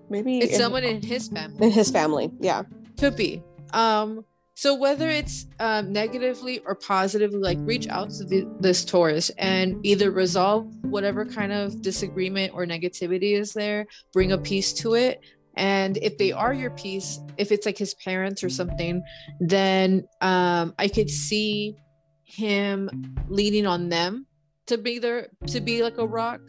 maybe 0.10 0.40
it's 0.40 0.54
in, 0.54 0.60
someone 0.60 0.84
in 0.84 1.02
his 1.02 1.28
family. 1.28 1.66
In 1.66 1.72
his 1.72 1.92
family, 1.92 2.32
yeah. 2.40 2.64
Could 2.98 3.16
be. 3.16 3.44
Um, 3.74 4.26
so 4.56 4.76
whether 4.76 5.08
it's 5.08 5.48
um, 5.62 5.94
negatively 5.94 6.60
or 6.66 6.76
positively, 6.76 7.40
like 7.40 7.58
reach 7.62 7.88
out 7.88 8.10
to 8.12 8.26
the, 8.26 8.46
this 8.60 8.84
Taurus 8.84 9.30
and 9.38 9.80
either 9.86 10.12
resolve 10.12 10.68
whatever 10.82 11.26
kind 11.26 11.54
of 11.54 11.82
disagreement 11.82 12.54
or 12.54 12.66
negativity 12.66 13.40
is 13.40 13.54
there, 13.54 13.86
bring 14.12 14.34
a 14.34 14.38
peace 14.38 14.74
to 14.74 14.96
it. 14.96 15.22
And 15.56 15.98
if 15.98 16.18
they 16.18 16.34
are 16.34 16.54
your 16.54 16.72
piece, 16.72 17.20
if 17.38 17.54
it's 17.54 17.66
like 17.66 17.78
his 17.78 17.94
parents 17.94 18.44
or 18.44 18.50
something, 18.50 19.02
then 19.40 20.06
um, 20.20 20.74
I 20.78 20.90
could 20.90 21.10
see 21.10 21.78
him 22.24 22.90
leaning 23.30 23.66
on 23.66 23.90
them 23.90 24.26
to 24.68 24.78
be 24.78 25.00
there 25.00 25.30
to 25.48 25.62
be 25.62 25.84
like 25.84 25.98
a 25.98 26.06
rock 26.06 26.42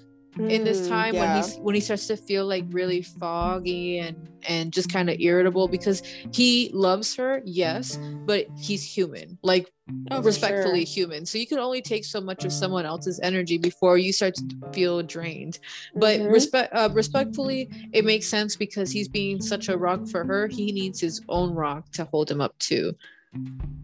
in 0.49 0.64
this 0.64 0.82
mm, 0.82 0.88
time 0.88 1.14
yeah. 1.14 1.35
when 1.35 1.42
he's 1.42 1.56
when 1.56 1.75
he 1.75 1.80
starts 1.80 2.06
to 2.06 2.16
feel 2.16 2.47
like 2.47 2.64
really 2.70 3.02
foggy 3.02 3.99
and 3.99 4.28
and 4.49 4.73
just 4.73 4.90
kind 4.90 5.11
of 5.11 5.20
irritable 5.20 5.68
because 5.68 6.02
he 6.32 6.70
loves 6.73 7.14
her 7.14 7.42
yes 7.44 7.99
but 8.25 8.47
he's 8.59 8.82
human 8.82 9.38
like 9.42 9.70
oh, 10.11 10.23
respectfully 10.23 10.85
sure. 10.85 11.04
human 11.04 11.26
so 11.26 11.37
you 11.37 11.47
can 11.47 11.59
only 11.59 11.82
take 11.82 12.04
so 12.04 12.20
much 12.20 12.44
of 12.44 12.52
someone 12.52 12.87
else's 12.87 13.20
energy 13.20 13.59
before 13.59 13.99
you 13.99 14.12
start 14.12 14.35
to 14.35 14.44
feel 14.73 15.02
drained 15.02 15.59
but 15.97 16.20
mm-hmm. 16.20 16.32
respect 16.32 16.73
uh, 16.75 16.88
respectfully 16.92 17.68
it 17.92 18.04
makes 18.04 18.26
sense 18.26 18.56
because 18.56 18.90
he's 18.90 19.09
being 19.09 19.40
such 19.40 19.68
a 19.68 19.76
rock 19.76 20.06
for 20.09 20.25
her 20.25 20.47
he 20.47 20.73
needs 20.73 21.00
his 21.00 21.20
own 21.28 21.54
rock 21.54 21.90
to 21.92 22.04
hold 22.04 22.30
him 22.30 22.40
up 22.40 22.59
too 22.59 22.94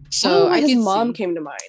so 0.09 0.47
oh, 0.47 0.51
I 0.51 0.61
his 0.61 0.75
mom 0.75 1.09
see. 1.09 1.13
came 1.13 1.35
to 1.35 1.41
mind 1.41 1.59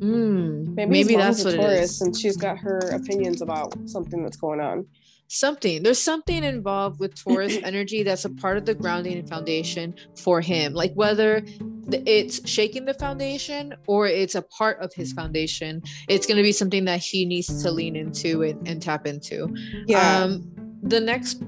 Mm, 0.00 0.74
maybe, 0.74 0.90
maybe 0.90 1.16
that's 1.16 1.44
what 1.44 1.56
Taurus, 1.56 1.72
it 1.72 1.82
is. 1.82 2.00
And 2.00 2.16
she's 2.16 2.36
got 2.36 2.58
her 2.58 2.78
opinions 2.92 3.42
about 3.42 3.74
something 3.86 4.22
that's 4.22 4.36
going 4.36 4.60
on. 4.60 4.86
Something. 5.28 5.82
There's 5.82 6.00
something 6.00 6.42
involved 6.42 6.98
with 6.98 7.14
Taurus 7.14 7.58
energy 7.62 8.02
that's 8.02 8.24
a 8.24 8.30
part 8.30 8.56
of 8.56 8.64
the 8.64 8.74
grounding 8.74 9.18
and 9.18 9.28
foundation 9.28 9.94
for 10.16 10.40
him. 10.40 10.72
Like 10.72 10.92
whether 10.94 11.42
it's 11.90 12.48
shaking 12.48 12.86
the 12.86 12.94
foundation 12.94 13.74
or 13.86 14.06
it's 14.06 14.34
a 14.34 14.42
part 14.42 14.80
of 14.80 14.92
his 14.94 15.12
foundation, 15.12 15.82
it's 16.08 16.26
going 16.26 16.38
to 16.38 16.42
be 16.42 16.52
something 16.52 16.86
that 16.86 17.00
he 17.00 17.26
needs 17.26 17.62
to 17.62 17.70
lean 17.70 17.94
into 17.94 18.42
and, 18.42 18.66
and 18.66 18.80
tap 18.80 19.06
into. 19.06 19.54
Yeah. 19.86 20.22
Um, 20.22 20.50
the 20.82 20.98
next 21.00 21.42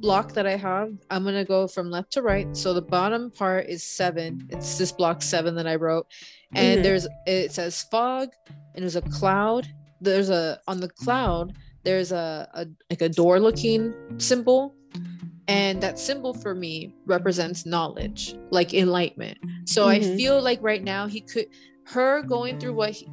block 0.00 0.32
that 0.32 0.46
I 0.46 0.56
have, 0.56 0.92
I'm 1.10 1.24
gonna 1.24 1.44
go 1.44 1.66
from 1.66 1.90
left 1.90 2.12
to 2.12 2.22
right. 2.22 2.56
So 2.56 2.72
the 2.72 2.82
bottom 2.82 3.30
part 3.30 3.66
is 3.66 3.82
seven. 3.82 4.46
It's 4.50 4.78
this 4.78 4.92
block 4.92 5.22
seven 5.22 5.54
that 5.56 5.66
I 5.66 5.76
wrote, 5.76 6.06
and 6.54 6.76
mm-hmm. 6.76 6.82
there's 6.82 7.06
it 7.26 7.52
says 7.52 7.82
fog, 7.90 8.30
and 8.74 8.82
there's 8.82 8.96
a 8.96 9.02
cloud. 9.02 9.66
There's 10.00 10.30
a 10.30 10.60
on 10.66 10.80
the 10.80 10.88
cloud. 10.88 11.54
There's 11.84 12.12
a, 12.12 12.48
a 12.54 12.66
like 12.90 13.02
a 13.02 13.08
door 13.08 13.40
looking 13.40 13.94
symbol, 14.18 14.74
and 15.46 15.82
that 15.82 15.98
symbol 15.98 16.34
for 16.34 16.54
me 16.54 16.94
represents 17.06 17.66
knowledge, 17.66 18.34
like 18.50 18.74
enlightenment. 18.74 19.38
So 19.64 19.86
mm-hmm. 19.86 20.12
I 20.12 20.16
feel 20.16 20.42
like 20.42 20.58
right 20.62 20.82
now 20.82 21.06
he 21.06 21.20
could, 21.20 21.46
her 21.84 22.22
going 22.22 22.58
through 22.58 22.74
what 22.74 22.90
he, 22.90 23.08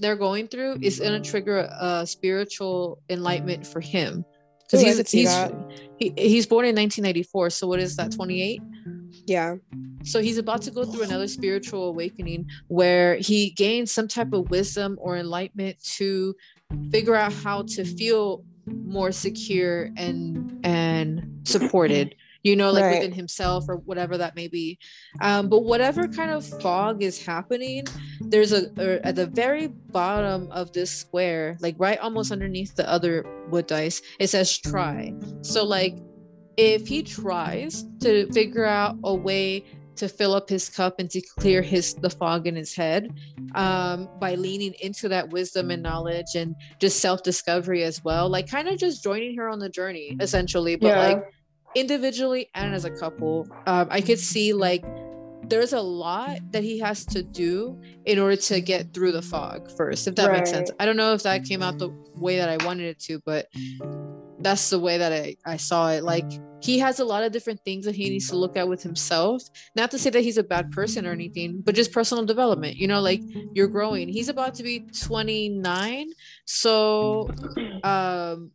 they're 0.00 0.16
going 0.16 0.48
through 0.48 0.78
is 0.80 1.00
gonna 1.00 1.20
trigger 1.20 1.58
a, 1.58 2.00
a 2.00 2.06
spiritual 2.06 3.02
enlightenment 3.10 3.66
for 3.66 3.80
him 3.80 4.24
because 4.70 4.82
he's 4.82 5.10
he's 5.10 5.34
he, 5.98 6.12
he's 6.16 6.46
born 6.46 6.64
in 6.66 6.74
1994 6.74 7.50
so 7.50 7.66
what 7.66 7.80
is 7.80 7.96
that 7.96 8.12
28 8.12 8.60
yeah. 9.26 9.56
So 10.04 10.20
he's 10.20 10.38
about 10.38 10.62
to 10.62 10.70
go 10.70 10.84
through 10.84 11.02
another 11.02 11.26
spiritual 11.26 11.88
awakening 11.88 12.48
where 12.68 13.16
he 13.16 13.50
gains 13.50 13.90
some 13.90 14.08
type 14.08 14.32
of 14.32 14.50
wisdom 14.50 14.96
or 15.00 15.16
enlightenment 15.16 15.82
to 15.96 16.34
figure 16.90 17.14
out 17.14 17.32
how 17.32 17.62
to 17.62 17.84
feel 17.84 18.44
more 18.66 19.12
secure 19.12 19.90
and 19.96 20.60
and 20.64 21.40
supported 21.44 22.14
you 22.46 22.54
know, 22.54 22.70
like 22.70 22.84
right. 22.84 22.94
within 22.94 23.10
himself 23.10 23.64
or 23.68 23.78
whatever 23.78 24.16
that 24.16 24.36
may 24.36 24.46
be. 24.46 24.78
Um, 25.20 25.48
but 25.48 25.64
whatever 25.64 26.06
kind 26.06 26.30
of 26.30 26.46
fog 26.60 27.02
is 27.02 27.24
happening, 27.24 27.86
there's 28.20 28.52
a, 28.52 28.70
a, 28.78 29.04
at 29.04 29.16
the 29.16 29.26
very 29.26 29.66
bottom 29.66 30.48
of 30.52 30.72
this 30.72 30.92
square, 30.92 31.56
like 31.58 31.74
right 31.78 31.98
almost 31.98 32.30
underneath 32.30 32.76
the 32.76 32.88
other 32.88 33.26
wood 33.50 33.66
dice, 33.66 34.00
it 34.20 34.28
says 34.28 34.56
try. 34.56 35.12
So 35.42 35.64
like 35.64 35.98
if 36.56 36.86
he 36.86 37.02
tries 37.02 37.84
to 38.02 38.30
figure 38.32 38.64
out 38.64 38.96
a 39.02 39.12
way 39.12 39.64
to 39.96 40.08
fill 40.08 40.34
up 40.34 40.48
his 40.48 40.68
cup 40.68 41.00
and 41.00 41.10
to 41.10 41.20
clear 41.38 41.62
his 41.62 41.94
the 41.94 42.10
fog 42.10 42.46
in 42.46 42.54
his 42.54 42.76
head 42.76 43.10
um, 43.56 44.08
by 44.20 44.36
leaning 44.36 44.74
into 44.82 45.08
that 45.08 45.30
wisdom 45.30 45.72
and 45.72 45.82
knowledge 45.82 46.36
and 46.36 46.54
just 46.78 47.00
self-discovery 47.00 47.82
as 47.82 48.04
well 48.04 48.28
like 48.28 48.46
kind 48.46 48.68
of 48.68 48.78
just 48.78 49.02
joining 49.02 49.34
her 49.34 49.48
on 49.48 49.58
the 49.58 49.70
journey 49.70 50.14
essentially 50.20 50.76
but 50.76 50.88
yeah. 50.88 51.08
like 51.08 51.24
individually 51.74 52.48
and 52.54 52.74
as 52.74 52.84
a 52.84 52.90
couple 52.90 53.46
um, 53.66 53.86
i 53.90 54.00
could 54.00 54.18
see 54.18 54.52
like 54.52 54.84
there's 55.48 55.72
a 55.72 55.80
lot 55.80 56.38
that 56.50 56.64
he 56.64 56.78
has 56.78 57.04
to 57.04 57.22
do 57.22 57.80
in 58.04 58.18
order 58.18 58.34
to 58.34 58.60
get 58.60 58.92
through 58.92 59.12
the 59.12 59.22
fog 59.22 59.70
first 59.76 60.08
if 60.08 60.14
that 60.16 60.28
right. 60.28 60.38
makes 60.38 60.50
sense. 60.50 60.72
I 60.80 60.86
don't 60.86 60.96
know 60.96 61.12
if 61.12 61.22
that 61.22 61.44
came 61.44 61.62
out 61.62 61.78
the 61.78 61.90
way 62.16 62.36
that 62.38 62.48
i 62.48 62.64
wanted 62.64 62.86
it 62.86 62.98
to 63.00 63.20
but 63.24 63.46
that's 64.46 64.70
the 64.70 64.78
way 64.78 64.98
that 64.98 65.12
I, 65.12 65.36
I 65.44 65.56
saw 65.56 65.90
it. 65.90 66.04
Like 66.04 66.30
he 66.60 66.78
has 66.78 67.00
a 67.00 67.04
lot 67.04 67.24
of 67.24 67.32
different 67.32 67.60
things 67.64 67.84
that 67.84 67.94
he 67.94 68.08
needs 68.10 68.28
to 68.28 68.36
look 68.36 68.56
at 68.56 68.68
with 68.68 68.82
himself. 68.82 69.42
Not 69.74 69.90
to 69.90 69.98
say 69.98 70.10
that 70.10 70.20
he's 70.20 70.38
a 70.38 70.42
bad 70.42 70.70
person 70.70 71.06
or 71.06 71.12
anything 71.12 71.62
but 71.64 71.74
just 71.74 71.92
personal 71.92 72.24
development. 72.24 72.76
You 72.76 72.88
know 72.88 73.00
like 73.00 73.22
you're 73.54 73.68
growing. 73.68 74.08
He's 74.08 74.28
about 74.28 74.54
to 74.54 74.62
be 74.62 74.80
29 74.80 76.10
so 76.44 77.28
um 77.82 78.50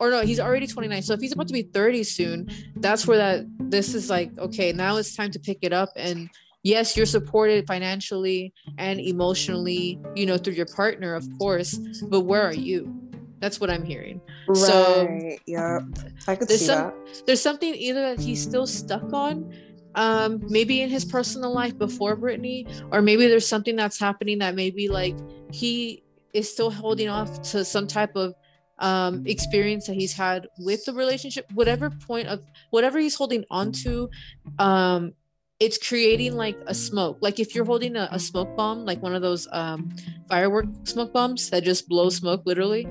or 0.00 0.10
no, 0.10 0.20
he's 0.22 0.40
already 0.40 0.66
29. 0.66 1.02
So 1.02 1.14
if 1.14 1.20
he's 1.20 1.32
about 1.32 1.48
to 1.48 1.52
be 1.52 1.62
30 1.62 2.04
soon, 2.04 2.48
that's 2.76 3.06
where 3.06 3.18
that 3.18 3.46
this 3.58 3.94
is 3.94 4.08
like, 4.08 4.30
okay, 4.38 4.72
now 4.72 4.96
it's 4.96 5.14
time 5.16 5.30
to 5.32 5.38
pick 5.38 5.58
it 5.62 5.72
up. 5.72 5.90
And 5.96 6.30
yes, 6.62 6.96
you're 6.96 7.06
supported 7.06 7.66
financially 7.66 8.52
and 8.78 9.00
emotionally, 9.00 9.98
you 10.14 10.26
know, 10.26 10.36
through 10.36 10.54
your 10.54 10.66
partner, 10.66 11.14
of 11.14 11.28
course, 11.38 11.78
but 12.08 12.20
where 12.20 12.42
are 12.42 12.54
you? 12.54 12.94
That's 13.40 13.60
what 13.60 13.70
I'm 13.70 13.84
hearing. 13.84 14.20
Right. 14.46 14.56
So 14.56 15.08
yeah, 15.46 15.80
I 16.26 16.36
could 16.36 16.48
there's 16.48 16.60
see 16.60 16.66
some, 16.66 16.92
that. 17.06 17.22
There's 17.26 17.42
something 17.42 17.74
either 17.74 18.00
that 18.00 18.20
he's 18.20 18.42
still 18.42 18.66
stuck 18.66 19.12
on, 19.12 19.52
um, 19.94 20.40
maybe 20.48 20.82
in 20.82 20.90
his 20.90 21.04
personal 21.04 21.52
life 21.52 21.76
before 21.76 22.16
Britney, 22.16 22.68
or 22.92 23.02
maybe 23.02 23.26
there's 23.26 23.46
something 23.46 23.76
that's 23.76 23.98
happening 23.98 24.38
that 24.38 24.54
maybe 24.54 24.88
like 24.88 25.16
he 25.52 26.02
is 26.32 26.52
still 26.52 26.70
holding 26.70 27.08
off 27.08 27.42
to 27.42 27.64
some 27.64 27.86
type 27.86 28.14
of 28.16 28.34
um, 28.78 29.24
experience 29.26 29.86
that 29.86 29.94
he's 29.94 30.12
had 30.12 30.48
with 30.58 30.84
the 30.84 30.92
relationship, 30.92 31.46
whatever 31.52 31.90
point 31.90 32.28
of 32.28 32.42
whatever 32.70 32.98
he's 32.98 33.14
holding 33.14 33.44
on 33.50 33.72
to, 33.72 34.10
um, 34.58 35.12
it's 35.60 35.76
creating 35.76 36.36
like 36.36 36.56
a 36.66 36.74
smoke. 36.74 37.18
Like 37.20 37.40
if 37.40 37.54
you're 37.54 37.64
holding 37.64 37.96
a, 37.96 38.08
a 38.12 38.18
smoke 38.18 38.56
bomb, 38.56 38.84
like 38.84 39.02
one 39.02 39.14
of 39.14 39.22
those 39.22 39.48
um, 39.52 39.90
firework 40.28 40.66
smoke 40.84 41.12
bombs 41.12 41.50
that 41.50 41.64
just 41.64 41.88
blow 41.88 42.08
smoke 42.10 42.42
literally, 42.46 42.86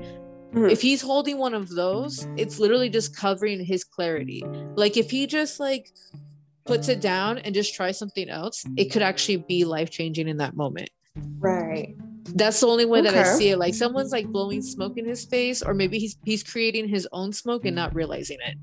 Mhm. 0.54 0.72
If 0.72 0.82
he's 0.82 1.02
holding 1.02 1.38
one 1.38 1.54
of 1.54 1.70
those, 1.70 2.28
it's 2.38 2.60
literally 2.60 2.90
just 2.90 3.16
covering 3.16 3.64
his 3.64 3.84
clarity. 3.84 4.44
Like 4.76 4.98
if 4.98 5.12
he 5.12 5.28
just 5.28 5.60
like 5.60 5.92
puts 6.66 6.90
it 6.90 7.02
down 7.02 7.38
and 7.40 7.54
just 7.54 7.76
tries 7.76 7.98
something 7.98 8.30
else, 8.30 8.66
it 8.78 8.86
could 8.86 9.02
actually 9.02 9.38
be 9.38 9.66
life 9.66 9.90
changing 9.90 10.28
in 10.28 10.38
that 10.38 10.56
moment. 10.56 10.90
Right. 11.40 11.96
That's 12.36 12.60
the 12.60 12.68
only 12.68 12.86
way 12.86 13.02
that 13.02 13.16
I 13.16 13.24
see 13.24 13.50
it. 13.50 13.58
Like 13.58 13.74
someone's 13.74 14.12
like 14.12 14.28
blowing 14.28 14.62
smoke 14.62 14.98
in 14.98 15.06
his 15.06 15.26
face, 15.26 15.62
or 15.62 15.74
maybe 15.74 15.98
he's 16.00 16.18
he's 16.26 16.44
creating 16.44 16.88
his 16.88 17.08
own 17.12 17.34
smoke 17.34 17.66
and 17.66 17.76
not 17.76 17.96
realizing 17.96 18.38
it. 18.46 18.58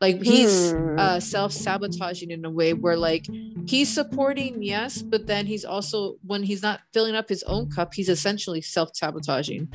Like 0.00 0.22
he's 0.22 0.72
Hmm. 0.72 0.98
uh 0.98 1.20
self-sabotaging 1.20 2.30
in 2.30 2.42
a 2.44 2.50
way 2.50 2.72
where 2.72 2.96
like 2.96 3.26
he's 3.66 3.88
supporting, 3.92 4.62
yes, 4.62 5.02
but 5.02 5.26
then 5.26 5.44
he's 5.46 5.64
also 5.64 6.16
when 6.26 6.42
he's 6.42 6.62
not 6.62 6.80
filling 6.94 7.14
up 7.14 7.28
his 7.28 7.42
own 7.44 7.68
cup, 7.68 7.92
he's 7.94 8.08
essentially 8.08 8.62
self-sabotaging 8.62 9.68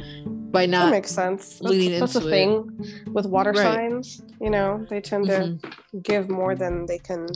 by 0.52 0.66
that 0.66 0.72
not 0.72 0.92
makes 0.92 1.12
sense. 1.12 1.60
That's, 1.60 1.62
leaning 1.62 2.00
that's 2.00 2.14
the 2.14 2.20
into 2.20 2.28
it. 2.28 2.32
thing 2.32 3.14
with 3.14 3.28
water 3.28 3.52
Right. 3.52 3.62
signs. 3.92 4.22
You 4.42 4.50
know, 4.50 4.86
they 4.90 5.00
tend 5.00 5.28
to 5.28 5.60
give 6.02 6.28
more 6.30 6.56
than 6.56 6.86
they 6.88 6.98
can 6.98 7.28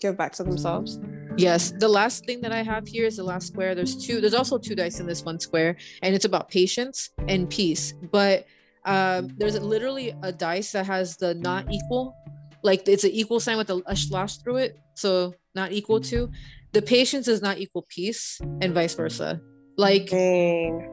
give 0.00 0.16
back 0.16 0.32
to 0.34 0.44
themselves. 0.44 0.98
Yes, 1.36 1.72
the 1.78 1.88
last 1.88 2.24
thing 2.24 2.40
that 2.40 2.52
I 2.52 2.62
have 2.62 2.88
here 2.88 3.04
is 3.04 3.18
the 3.18 3.24
last 3.24 3.48
square. 3.48 3.74
There's 3.74 3.94
two. 3.94 4.20
There's 4.20 4.34
also 4.34 4.56
two 4.56 4.74
dice 4.74 5.00
in 5.00 5.06
this 5.06 5.22
one 5.22 5.38
square, 5.38 5.76
and 6.02 6.14
it's 6.14 6.24
about 6.24 6.48
patience 6.48 7.10
and 7.28 7.48
peace. 7.50 7.92
But 8.10 8.46
um, 8.86 9.28
there's 9.36 9.58
literally 9.60 10.14
a 10.22 10.32
dice 10.32 10.72
that 10.72 10.86
has 10.86 11.18
the 11.18 11.34
not 11.34 11.70
equal, 11.70 12.16
like 12.62 12.88
it's 12.88 13.04
an 13.04 13.10
equal 13.10 13.40
sign 13.40 13.58
with 13.58 13.68
a, 13.68 13.82
a 13.86 13.94
slash 13.94 14.38
through 14.38 14.56
it. 14.56 14.78
So 14.94 15.34
not 15.54 15.72
equal 15.72 16.00
to. 16.02 16.30
The 16.72 16.80
patience 16.80 17.28
is 17.28 17.42
not 17.42 17.58
equal 17.58 17.86
peace, 17.88 18.40
and 18.62 18.72
vice 18.72 18.94
versa. 18.94 19.40
Like 19.76 20.08
Dang. 20.08 20.88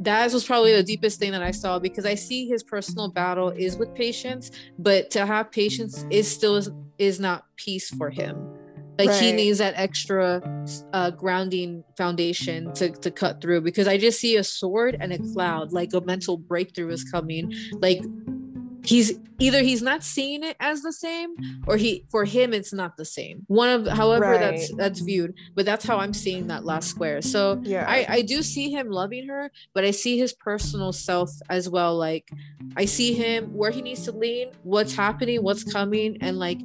that 0.00 0.32
was 0.32 0.44
probably 0.44 0.72
the 0.72 0.82
deepest 0.82 1.18
thing 1.18 1.32
that 1.32 1.42
I 1.42 1.50
saw 1.50 1.78
because 1.78 2.06
I 2.06 2.14
see 2.14 2.48
his 2.48 2.62
personal 2.62 3.10
battle 3.10 3.50
is 3.50 3.76
with 3.76 3.94
patience, 3.94 4.50
but 4.78 5.10
to 5.10 5.26
have 5.26 5.52
patience 5.52 6.06
is 6.08 6.30
still 6.30 6.56
is, 6.56 6.70
is 6.98 7.20
not 7.20 7.44
peace 7.56 7.90
for 7.90 8.08
him. 8.08 8.61
Like 8.98 9.10
he 9.20 9.32
needs 9.32 9.58
that 9.58 9.74
extra 9.76 10.42
uh, 10.92 11.10
grounding 11.10 11.82
foundation 11.96 12.72
to, 12.74 12.90
to 12.90 13.10
cut 13.10 13.40
through 13.40 13.62
because 13.62 13.88
I 13.88 13.98
just 13.98 14.20
see 14.20 14.36
a 14.36 14.44
sword 14.44 14.96
and 15.00 15.12
a 15.12 15.18
cloud, 15.18 15.72
like 15.72 15.92
a 15.94 16.00
mental 16.00 16.36
breakthrough 16.36 16.90
is 16.90 17.04
coming. 17.04 17.52
Like 17.72 18.02
he's 18.84 19.18
either 19.38 19.62
he's 19.62 19.82
not 19.82 20.02
seeing 20.02 20.42
it 20.42 20.56
as 20.58 20.82
the 20.82 20.92
same 20.92 21.34
or 21.66 21.76
he 21.76 22.04
for 22.10 22.24
him 22.24 22.52
it's 22.52 22.72
not 22.72 22.96
the 22.96 23.04
same. 23.04 23.44
One 23.46 23.68
of 23.68 23.86
however 23.86 24.38
that's 24.38 24.74
that's 24.74 25.00
viewed, 25.00 25.34
but 25.54 25.64
that's 25.64 25.84
how 25.84 25.98
I'm 25.98 26.12
seeing 26.12 26.48
that 26.48 26.64
last 26.64 26.88
square. 26.88 27.22
So 27.22 27.60
Yeah. 27.62 27.86
I, 27.88 28.06
I 28.08 28.22
do 28.22 28.42
see 28.42 28.70
him 28.70 28.90
loving 28.90 29.28
her, 29.28 29.50
but 29.74 29.84
I 29.84 29.90
see 29.90 30.18
his 30.18 30.32
personal 30.32 30.92
self 30.92 31.30
as 31.48 31.68
well. 31.68 31.96
Like 31.96 32.30
I 32.76 32.84
see 32.84 33.14
him 33.14 33.54
where 33.54 33.70
he 33.70 33.82
needs 33.82 34.04
to 34.04 34.12
lean, 34.12 34.48
what's 34.62 34.94
happening, 34.94 35.42
what's 35.42 35.64
coming, 35.64 36.18
and 36.20 36.38
like 36.38 36.60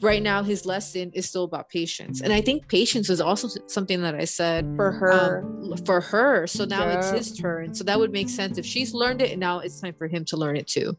right 0.00 0.22
now 0.22 0.42
his 0.42 0.64
lesson 0.66 1.10
is 1.14 1.28
still 1.28 1.44
about 1.44 1.68
patience. 1.68 2.20
And 2.20 2.32
I 2.32 2.40
think 2.40 2.68
patience 2.68 3.10
is 3.10 3.20
also 3.20 3.48
something 3.66 4.02
that 4.02 4.14
I 4.14 4.24
said 4.24 4.64
for 4.76 4.92
her. 4.92 5.44
um, 5.44 5.76
for 5.84 6.00
her. 6.00 6.46
So 6.46 6.64
now 6.64 6.88
it's 6.88 7.10
his 7.10 7.36
turn. 7.36 7.74
So 7.74 7.84
that 7.84 7.98
would 7.98 8.12
make 8.12 8.28
sense 8.28 8.58
if 8.58 8.66
she's 8.66 8.94
learned 8.94 9.22
it 9.22 9.30
and 9.32 9.40
now 9.40 9.60
it's 9.60 9.80
time 9.80 9.94
for 9.94 10.06
him 10.08 10.24
to 10.26 10.36
learn 10.36 10.56
it 10.56 10.66
too. 10.66 10.96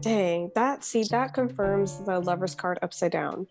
Dang, 0.00 0.50
that 0.54 0.84
see 0.84 1.04
that 1.10 1.34
confirms 1.34 1.98
the 2.04 2.20
lover's 2.20 2.54
card 2.54 2.78
upside 2.82 3.12
down. 3.12 3.46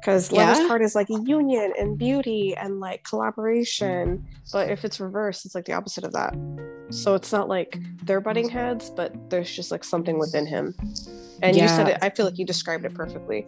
Because 0.00 0.30
Yeah? 0.32 0.50
lover's 0.52 0.66
card 0.66 0.82
is 0.82 0.94
like 0.94 1.10
a 1.10 1.20
union 1.24 1.72
and 1.78 1.98
beauty 1.98 2.54
and 2.56 2.80
like 2.80 3.02
collaboration, 3.04 4.24
but 4.52 4.70
if 4.70 4.84
it's 4.84 5.00
reversed, 5.00 5.44
it's 5.44 5.54
like 5.54 5.64
the 5.64 5.72
opposite 5.72 6.04
of 6.04 6.12
that. 6.12 6.34
So 6.90 7.14
it's 7.14 7.32
not 7.32 7.48
like 7.48 7.78
they're 8.04 8.20
butting 8.20 8.48
heads, 8.48 8.90
but 8.90 9.12
there's 9.28 9.54
just 9.54 9.70
like 9.72 9.82
something 9.82 10.18
within 10.18 10.46
him. 10.46 10.74
And 11.42 11.56
you 11.56 11.68
said 11.68 11.88
it. 11.88 11.98
I 12.02 12.10
feel 12.10 12.24
like 12.24 12.38
you 12.38 12.44
described 12.44 12.84
it 12.84 12.94
perfectly, 12.94 13.46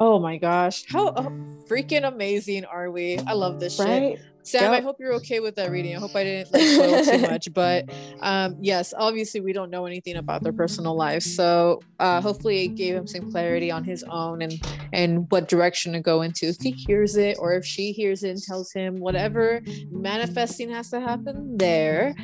Oh 0.00 0.18
my 0.18 0.36
gosh. 0.38 0.84
How 0.88 1.08
uh, 1.08 1.30
freaking 1.68 2.06
amazing 2.06 2.64
are 2.64 2.90
we? 2.90 3.18
I 3.18 3.32
love 3.32 3.60
this 3.60 3.76
shit. 3.76 4.20
Sam, 4.44 4.72
I 4.72 4.80
hope 4.80 4.96
you're 5.00 5.14
okay 5.14 5.40
with 5.40 5.54
that 5.56 5.70
reading. 5.70 5.96
I 5.96 5.98
hope 5.98 6.10
I 6.14 6.22
didn't 6.24 6.52
like 6.52 6.62
spoil 6.62 7.02
too 7.04 7.18
much, 7.30 7.48
but 7.54 7.86
um, 8.20 8.56
yes, 8.60 8.92
obviously 8.96 9.40
we 9.40 9.52
don't 9.52 9.70
know 9.70 9.86
anything 9.86 10.16
about 10.16 10.42
their 10.42 10.52
personal 10.52 10.94
lives, 10.96 11.26
so 11.26 11.80
uh, 11.98 12.20
hopefully 12.20 12.64
it 12.64 12.76
gave 12.76 12.94
him 12.94 13.06
some 13.06 13.22
clarity 13.22 13.70
on 13.70 13.84
his 13.84 14.04
own 14.10 14.42
and 14.42 14.52
and 14.92 15.26
what 15.30 15.48
direction 15.48 15.92
to 15.94 16.00
go 16.00 16.22
into 16.22 16.46
if 16.46 16.56
he 16.60 16.72
hears 16.72 17.16
it 17.16 17.36
or 17.40 17.54
if 17.54 17.64
she 17.64 17.92
hears 17.92 18.22
it 18.22 18.30
and 18.30 18.42
tells 18.42 18.70
him 18.72 19.00
whatever 19.00 19.62
manifesting 19.90 20.70
has 20.70 20.90
to 20.90 21.00
happen 21.00 21.56
there. 21.56 22.14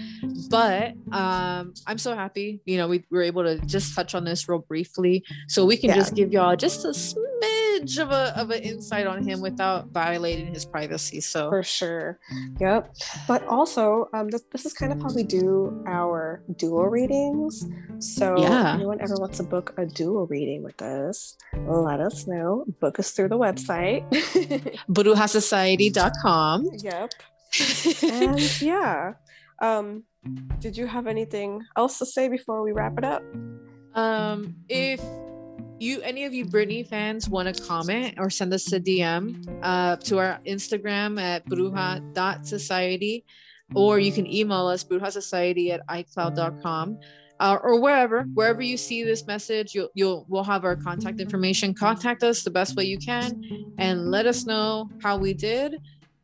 But 0.50 0.94
um, 1.12 1.72
I'm 1.87 1.98
so 1.98 2.14
happy, 2.14 2.61
you 2.66 2.76
know, 2.76 2.87
we 2.88 3.04
were 3.11 3.22
able 3.22 3.44
to 3.44 3.61
just 3.66 3.94
touch 3.94 4.14
on 4.14 4.24
this 4.24 4.48
real 4.48 4.59
briefly, 4.68 5.24
so 5.48 5.64
we 5.64 5.76
can 5.76 5.88
Yeah. 5.90 5.96
just 5.96 6.14
give 6.14 6.33
y'all 6.33 6.54
just 6.56 6.85
a 6.85 6.92
smidge 7.40 7.98
of 7.98 8.11
a 8.11 8.38
of 8.38 8.50
an 8.50 8.62
insight 8.62 9.07
on 9.07 9.22
him 9.26 9.40
without 9.40 9.88
violating 9.88 10.46
his 10.53 10.64
privacy. 10.64 11.20
So. 11.20 11.48
For 11.48 11.62
sure. 11.62 12.18
Yep. 12.61 12.94
But 13.26 13.46
also, 13.46 14.09
um, 14.12 14.29
this, 14.29 14.42
this 14.53 14.66
is 14.66 14.72
kind 14.72 14.92
of 14.92 15.00
how 15.00 15.09
we 15.14 15.22
do 15.22 15.83
our 15.87 16.42
duo 16.57 16.83
readings. 16.85 17.64
So, 17.98 18.38
Yeah. 18.38 18.70
if 18.70 18.74
anyone 18.76 19.00
ever 19.00 19.14
wants 19.16 19.38
to 19.38 19.44
book 19.44 19.74
a 19.76 19.87
duo 19.87 20.26
reading 20.26 20.62
with 20.62 20.81
us, 20.83 21.37
let 21.66 22.00
us 22.00 22.26
know. 22.26 22.64
Book 22.81 22.98
us 22.98 23.12
through 23.12 23.29
the 23.29 23.38
website. 23.38 24.05
BrujaSociety.com. 24.90 26.68
yep. 26.83 27.11
And 28.03 28.62
yeah. 28.62 29.14
Um, 29.61 30.05
did 30.59 30.76
you 30.76 30.87
have 30.87 31.07
anything 31.07 31.62
else 31.76 31.98
to 31.98 32.07
say 32.07 32.29
before 32.29 32.62
we 32.62 32.72
wrap 32.72 32.96
it 32.98 33.05
up? 33.05 33.22
Um, 33.94 34.55
if 34.68 35.00
you 35.81 36.01
any 36.03 36.25
of 36.25 36.35
you 36.35 36.45
Britney 36.45 36.87
fans 36.87 37.29
want 37.29 37.55
to 37.55 37.62
comment 37.62 38.14
or 38.19 38.31
send 38.31 38.53
us 38.53 38.73
a 38.73 38.81
DM 38.81 39.47
uh, 39.62 39.97
to 39.97 40.19
our 40.19 40.40
Instagram 40.47 41.21
at 41.21 41.47
bruja.society, 41.47 43.25
or 43.75 43.99
you 43.99 44.12
can 44.12 44.27
email 44.27 44.66
us 44.66 44.85
brujasociety 44.85 45.71
at 45.71 45.87
icloud.com. 45.88 46.99
Uh, 47.40 47.57
or 47.62 47.81
wherever, 47.81 48.25
wherever 48.35 48.61
you 48.61 48.77
see 48.77 49.03
this 49.03 49.27
message, 49.27 49.75
you'll 49.75 49.88
you'll 49.95 50.27
we'll 50.29 50.45
have 50.45 50.62
our 50.64 50.77
contact 50.77 51.21
information. 51.21 51.73
Contact 51.73 52.23
us 52.23 52.43
the 52.43 52.51
best 52.51 52.77
way 52.77 52.85
you 52.85 52.99
can, 52.99 53.43
and 53.79 54.11
let 54.11 54.27
us 54.27 54.45
know 54.45 54.90
how 55.03 55.16
we 55.16 55.33
did, 55.33 55.75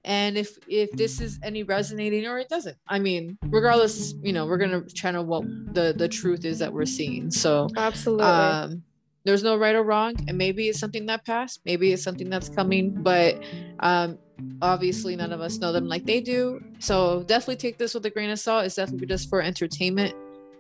and 0.05 0.37
if 0.37 0.59
if 0.69 0.90
this 0.92 1.21
is 1.23 1.38
any 1.42 1.62
resonating 1.62 2.27
or 2.27 2.38
it 2.38 2.51
doesn't. 2.51 2.77
I 2.87 2.99
mean, 2.99 3.38
regardless, 3.47 4.12
you 4.23 4.35
know, 4.35 4.45
we're 4.45 4.59
gonna 4.59 4.85
channel 4.90 5.25
what 5.25 5.45
the 5.75 5.95
the 5.97 6.07
truth 6.07 6.45
is 6.45 6.59
that 6.59 6.71
we're 6.71 6.85
seeing. 6.85 7.31
So 7.31 7.69
Absolutely. 7.79 8.27
um 8.27 8.83
there's 9.26 9.42
no 9.42 9.56
right 9.56 9.74
or 9.74 9.82
wrong 9.82 10.14
and 10.28 10.38
maybe 10.38 10.68
it's 10.68 10.78
something 10.78 11.06
that 11.06 11.24
passed 11.26 11.60
maybe 11.66 11.92
it's 11.92 12.02
something 12.02 12.30
that's 12.30 12.48
coming 12.48 12.90
but 13.02 13.38
um 13.80 14.18
obviously 14.62 15.16
none 15.16 15.32
of 15.32 15.40
us 15.40 15.58
know 15.58 15.72
them 15.72 15.88
like 15.88 16.04
they 16.04 16.20
do. 16.20 16.62
So 16.78 17.22
definitely 17.24 17.56
take 17.56 17.78
this 17.78 17.94
with 17.94 18.04
a 18.06 18.10
grain 18.10 18.30
of 18.30 18.38
salt. 18.38 18.66
It's 18.66 18.74
definitely 18.74 19.06
just 19.06 19.28
for 19.28 19.40
entertainment 19.40 20.14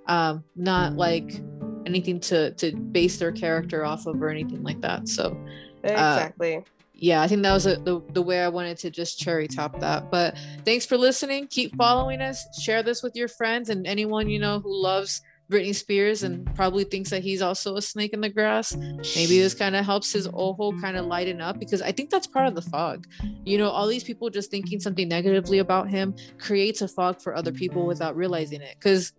um 0.08 0.44
not 0.54 0.94
like 0.94 1.40
anything 1.84 2.20
to 2.20 2.52
to 2.52 2.76
base 2.76 3.18
their 3.18 3.32
character 3.32 3.84
off 3.84 4.06
of 4.06 4.22
or 4.22 4.28
anything 4.28 4.62
like 4.62 4.80
that. 4.80 5.08
So 5.08 5.36
exactly. 5.82 6.64
yeah 6.94 7.22
i 7.22 7.28
think 7.28 7.42
that 7.42 7.52
was 7.52 7.66
a, 7.66 7.76
the, 7.76 8.02
the 8.12 8.22
way 8.22 8.40
i 8.42 8.48
wanted 8.48 8.76
to 8.78 8.90
just 8.90 9.18
cherry 9.18 9.48
top 9.48 9.78
that. 9.80 10.10
But 10.10 10.36
thanks 10.64 10.86
for 10.86 10.96
listening. 10.96 11.48
Keep 11.48 11.76
following 11.76 12.20
us. 12.20 12.44
Share 12.60 12.82
this 12.82 13.02
with 13.02 13.16
your 13.16 13.28
friends 13.28 13.68
and 13.68 13.86
anyone 13.86 14.28
you 14.28 14.38
know 14.38 14.60
who 14.60 14.74
loves 14.74 15.22
Britney 15.50 15.74
Spears 15.74 16.22
and 16.24 16.44
probably 16.56 16.84
thinks 16.84 17.10
that 17.10 17.22
he's 17.22 17.40
also 17.40 17.76
a 17.76 17.82
snake 17.82 18.12
in 18.12 18.20
the 18.20 18.28
grass. 18.28 18.74
Maybe 18.74 19.38
this 19.38 19.54
kind 19.54 19.76
of 19.76 19.84
helps 19.84 20.12
his 20.12 20.28
ojo 20.32 20.72
kind 20.80 20.96
of 20.96 21.06
lighten 21.06 21.40
up 21.40 21.58
because 21.60 21.80
I 21.82 21.92
think 21.92 22.10
that's 22.10 22.26
part 22.26 22.48
of 22.48 22.54
the 22.54 22.62
fog. 22.62 23.06
You 23.44 23.58
know, 23.58 23.68
all 23.68 23.86
these 23.86 24.02
people 24.04 24.28
just 24.28 24.50
thinking 24.50 24.80
something 24.80 25.08
negatively 25.08 25.58
about 25.58 25.88
him 25.88 26.14
creates 26.38 26.82
a 26.82 26.88
fog 26.88 27.20
for 27.22 27.34
other 27.36 27.52
people 27.52 27.86
without 27.86 28.16
realizing 28.16 28.60
it. 28.60 28.74
Because 28.78 29.12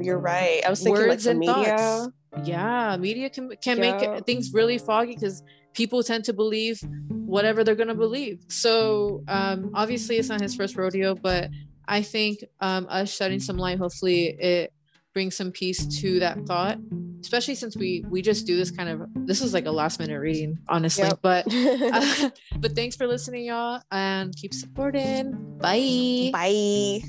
You're 0.00 0.18
right. 0.18 0.62
I 0.66 0.70
was 0.70 0.82
thinking 0.82 1.02
like 1.02 1.10
words 1.10 1.24
the 1.24 1.30
and 1.30 1.38
media. 1.38 1.54
thoughts. 1.54 2.08
yeah, 2.48 2.96
media 2.96 3.30
can 3.30 3.50
can 3.62 3.78
Yeah. 3.78 3.92
make 4.14 4.24
things 4.26 4.52
really 4.52 4.78
foggy 4.78 5.14
because 5.14 5.42
people 5.74 6.02
tend 6.02 6.24
to 6.24 6.32
believe 6.32 6.80
whatever 7.08 7.62
they're 7.62 7.76
gonna 7.76 7.94
believe. 7.94 8.40
So 8.48 9.22
um, 9.28 9.70
obviously, 9.74 10.16
it's 10.16 10.28
not 10.28 10.40
his 10.40 10.54
first 10.56 10.76
rodeo, 10.76 11.14
but 11.14 11.50
I 11.86 12.02
think 12.02 12.44
um, 12.60 12.86
us 12.90 13.14
shedding 13.14 13.38
some 13.40 13.58
light, 13.58 13.78
hopefully, 13.78 14.26
it 14.40 14.72
brings 15.12 15.36
some 15.36 15.50
peace 15.50 15.86
to 16.00 16.20
that 16.20 16.46
thought. 16.46 16.78
Especially 17.20 17.54
since 17.54 17.76
we 17.76 18.04
we 18.08 18.20
just 18.20 18.46
do 18.46 18.56
this 18.56 18.72
kind 18.72 18.88
of 18.88 19.02
this 19.26 19.42
is 19.42 19.54
like 19.54 19.66
a 19.66 19.70
last 19.70 20.00
minute 20.00 20.18
reading, 20.18 20.58
honestly. 20.68 21.04
Yep. 21.04 21.20
But 21.22 21.46
uh, 21.52 22.30
but 22.58 22.74
thanks 22.74 22.96
for 22.96 23.06
listening, 23.06 23.44
y'all, 23.44 23.80
and 23.92 24.34
keep 24.34 24.52
supporting. 24.52 25.58
Bye. 25.58 26.30
Bye. 26.32 27.08